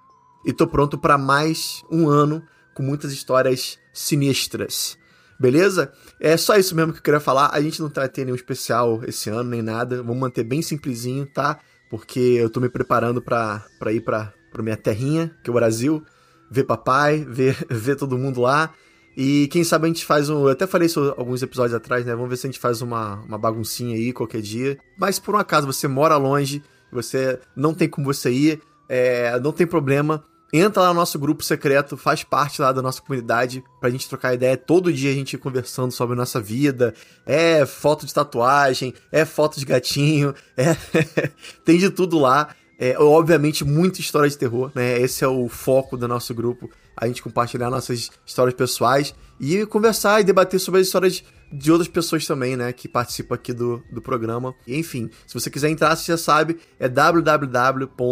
E 0.45 0.53
tô 0.53 0.65
pronto 0.65 0.97
para 0.97 1.17
mais 1.17 1.83
um 1.91 2.07
ano 2.07 2.41
com 2.73 2.81
muitas 2.81 3.11
histórias 3.11 3.77
sinistras. 3.93 4.97
Beleza? 5.39 5.91
É 6.19 6.37
só 6.37 6.55
isso 6.55 6.73
mesmo 6.73 6.93
que 6.93 6.99
eu 6.99 7.03
queria 7.03 7.19
falar. 7.19 7.49
A 7.53 7.61
gente 7.61 7.81
não 7.81 7.89
vai 7.89 8.07
ter 8.07 8.23
nenhum 8.23 8.35
especial 8.35 9.01
esse 9.05 9.29
ano, 9.29 9.49
nem 9.49 9.61
nada. 9.61 9.97
Vamos 9.97 10.17
manter 10.17 10.43
bem 10.43 10.61
simplesinho, 10.61 11.25
tá? 11.25 11.59
Porque 11.89 12.19
eu 12.19 12.49
tô 12.49 12.59
me 12.59 12.69
preparando 12.69 13.21
pra 13.21 13.65
ir 13.87 14.01
pra, 14.01 14.33
pra 14.51 14.63
minha 14.63 14.77
terrinha, 14.77 15.31
que 15.43 15.49
é 15.49 15.51
o 15.51 15.53
Brasil. 15.53 16.03
Ver 16.49 16.63
papai, 16.63 17.25
ver, 17.27 17.55
ver 17.69 17.95
todo 17.95 18.17
mundo 18.17 18.41
lá. 18.41 18.73
E 19.19 19.47
quem 19.47 19.63
sabe 19.63 19.85
a 19.85 19.87
gente 19.87 20.05
faz 20.05 20.29
um. 20.29 20.43
Eu 20.43 20.49
até 20.49 20.67
falei 20.67 20.85
isso 20.85 21.15
alguns 21.17 21.41
episódios 21.41 21.73
atrás, 21.73 22.05
né? 22.05 22.13
Vamos 22.13 22.29
ver 22.29 22.37
se 22.37 22.45
a 22.45 22.51
gente 22.51 22.59
faz 22.59 22.83
uma, 22.83 23.15
uma 23.27 23.37
baguncinha 23.37 23.95
aí 23.95 24.13
qualquer 24.13 24.41
dia. 24.41 24.77
Mas 24.95 25.17
por 25.17 25.33
um 25.33 25.39
acaso 25.39 25.65
você 25.65 25.87
mora 25.87 26.15
longe, 26.17 26.61
você 26.91 27.39
não 27.55 27.73
tem 27.73 27.89
como 27.89 28.05
você 28.05 28.31
ir, 28.31 28.61
é, 28.87 29.39
não 29.39 29.51
tem 29.51 29.65
problema. 29.65 30.23
entra 30.53 30.83
lá 30.83 30.89
no 30.89 30.93
nosso 30.93 31.17
grupo 31.17 31.43
secreto, 31.43 31.97
faz 31.97 32.23
parte 32.23 32.61
lá 32.61 32.71
da 32.71 32.79
nossa 32.79 33.01
comunidade 33.01 33.63
pra 33.81 33.89
gente 33.89 34.07
trocar 34.07 34.35
ideia. 34.35 34.55
Todo 34.55 34.93
dia 34.93 35.09
a 35.09 35.15
gente 35.15 35.35
conversando 35.35 35.91
sobre 35.91 36.13
a 36.13 36.17
nossa 36.17 36.39
vida. 36.39 36.93
É 37.25 37.65
foto 37.65 38.05
de 38.05 38.13
tatuagem, 38.13 38.93
é 39.11 39.25
foto 39.25 39.59
de 39.59 39.65
gatinho, 39.65 40.35
é 40.55 40.75
tem 41.65 41.79
de 41.79 41.89
tudo 41.89 42.19
lá. 42.19 42.49
É, 42.79 42.95
obviamente, 42.99 43.65
muita 43.65 43.99
história 43.99 44.29
de 44.29 44.37
terror, 44.37 44.71
né? 44.75 45.01
Esse 45.01 45.23
é 45.23 45.27
o 45.27 45.49
foco 45.49 45.97
do 45.97 46.07
nosso 46.07 46.31
grupo. 46.33 46.69
A 46.95 47.07
gente 47.07 47.23
compartilhar 47.23 47.71
nossas 47.71 48.11
histórias 48.25 48.53
pessoais 48.53 49.15
e 49.39 49.65
conversar 49.65 50.21
e 50.21 50.23
debater 50.23 50.59
sobre 50.59 50.81
as 50.81 50.87
histórias 50.87 51.23
de 51.51 51.71
outras 51.71 51.87
pessoas 51.87 52.27
também, 52.27 52.55
né? 52.55 52.71
Que 52.71 52.87
participam 52.87 53.33
aqui 53.33 53.51
do, 53.51 53.81
do 53.91 53.99
programa. 53.99 54.53
E, 54.67 54.77
enfim, 54.77 55.09
se 55.25 55.33
você 55.33 55.49
quiser 55.49 55.69
entrar, 55.69 55.95
você 55.95 56.11
já 56.11 56.17
sabe, 56.17 56.59
é 56.79 56.87
www.apoia.se 56.87 58.05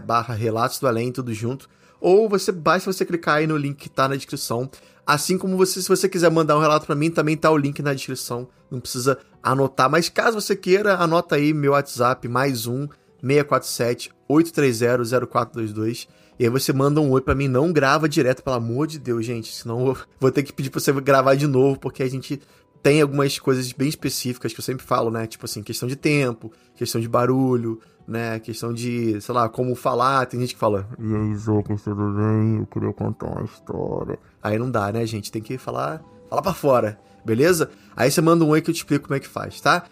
barra 0.00 0.34
Relatos 0.34 0.78
do 0.78 0.86
Além, 0.86 1.10
tudo 1.10 1.32
junto. 1.32 1.70
Ou 2.00 2.28
você 2.28 2.52
basta 2.52 2.92
você 2.92 3.06
clicar 3.06 3.36
aí 3.36 3.46
no 3.46 3.56
link 3.56 3.76
que 3.76 3.88
tá 3.88 4.06
na 4.08 4.16
descrição. 4.16 4.70
Assim 5.06 5.38
como 5.38 5.56
você, 5.56 5.80
se 5.80 5.88
você 5.88 6.08
quiser 6.08 6.30
mandar 6.30 6.56
um 6.56 6.60
relato 6.60 6.86
para 6.86 6.94
mim, 6.94 7.10
também 7.10 7.36
tá 7.36 7.50
o 7.50 7.56
link 7.56 7.82
na 7.82 7.94
descrição. 7.94 8.46
Não 8.70 8.78
precisa 8.78 9.18
anotar. 9.42 9.90
Mas 9.90 10.08
caso 10.08 10.40
você 10.40 10.54
queira, 10.54 10.96
anota 10.96 11.36
aí 11.36 11.52
meu 11.52 11.72
WhatsApp, 11.72 12.26
mais 12.28 12.66
um, 12.66 12.88
647 13.22 14.12
830 14.28 15.26
0422. 15.26 16.08
E 16.38 16.44
aí 16.44 16.50
você 16.50 16.72
manda 16.72 17.00
um 17.00 17.10
oi 17.10 17.20
para 17.20 17.34
mim, 17.34 17.48
não 17.48 17.70
grava 17.70 18.08
direto, 18.08 18.42
pelo 18.42 18.56
amor 18.56 18.86
de 18.86 18.98
Deus, 18.98 19.26
gente. 19.26 19.54
Senão 19.54 19.88
eu 19.88 19.96
vou 20.18 20.30
ter 20.30 20.42
que 20.42 20.52
pedir 20.52 20.70
pra 20.70 20.80
você 20.80 20.92
gravar 20.92 21.34
de 21.34 21.46
novo, 21.46 21.78
porque 21.78 22.02
a 22.02 22.08
gente 22.08 22.40
tem 22.82 23.02
algumas 23.02 23.38
coisas 23.38 23.70
bem 23.72 23.88
específicas 23.88 24.52
que 24.52 24.60
eu 24.60 24.64
sempre 24.64 24.84
falo, 24.84 25.10
né? 25.10 25.26
Tipo 25.26 25.44
assim, 25.44 25.62
questão 25.62 25.86
de 25.86 25.96
tempo, 25.96 26.50
questão 26.74 26.98
de 26.98 27.08
barulho, 27.08 27.78
né? 28.06 28.38
Questão 28.40 28.72
de, 28.72 29.20
sei 29.20 29.34
lá, 29.34 29.48
como 29.48 29.74
falar. 29.74 30.24
Tem 30.26 30.40
gente 30.40 30.54
que 30.54 30.60
fala, 30.60 30.88
e 30.98 31.14
aí, 31.14 31.34
Zocas, 31.36 31.82
tudo 31.82 32.10
bem? 32.12 32.58
Eu 32.60 32.66
queria 32.66 32.92
contar 32.92 33.26
uma 33.26 33.44
história. 33.44 34.18
Aí 34.42 34.58
não 34.58 34.70
dá, 34.70 34.90
né, 34.90 35.04
gente? 35.04 35.30
Tem 35.30 35.42
que 35.42 35.58
falar, 35.58 36.02
falar 36.28 36.40
pra 36.40 36.54
fora, 36.54 36.98
beleza? 37.24 37.70
Aí 37.96 38.10
você 38.10 38.20
manda 38.20 38.44
um 38.44 38.48
oi 38.48 38.60
que 38.60 38.70
eu 38.70 38.74
te 38.74 38.78
explico 38.78 39.06
como 39.06 39.16
é 39.16 39.20
que 39.20 39.28
faz, 39.28 39.60
tá? 39.60 39.84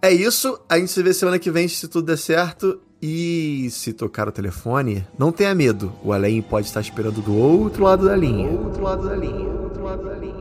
É 0.00 0.12
isso, 0.12 0.60
a 0.68 0.78
gente 0.78 0.92
se 0.92 1.02
vê 1.02 1.12
semana 1.12 1.38
que 1.38 1.50
vem 1.50 1.66
se 1.66 1.88
tudo 1.88 2.06
der 2.06 2.18
certo. 2.18 2.80
E 3.00 3.68
se 3.70 3.92
tocar 3.92 4.26
o 4.26 4.32
telefone, 4.32 5.06
não 5.16 5.30
tenha 5.30 5.54
medo. 5.54 5.92
O 6.02 6.12
além 6.12 6.42
pode 6.42 6.66
estar 6.66 6.80
esperando 6.80 7.22
do 7.22 7.36
outro 7.36 7.84
lado 7.84 8.06
da 8.06 8.16
linha. 8.16 8.50
Outro 8.50 8.82
lado 8.82 9.08
da 9.08 9.14
linha. 9.14 9.48
Outro 9.62 9.84
lado 9.84 10.04
da 10.04 10.14
linha. 10.14 10.38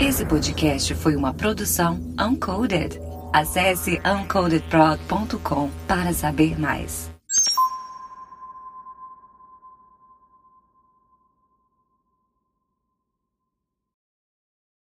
Esse 0.00 0.24
podcast 0.24 0.94
foi 0.94 1.14
uma 1.14 1.34
produção 1.34 2.00
Uncoded. 2.18 2.98
Acesse 3.32 4.00
uncodedprod.com 4.04 5.70
para 5.86 6.12
saber 6.14 6.58
mais. 6.58 7.09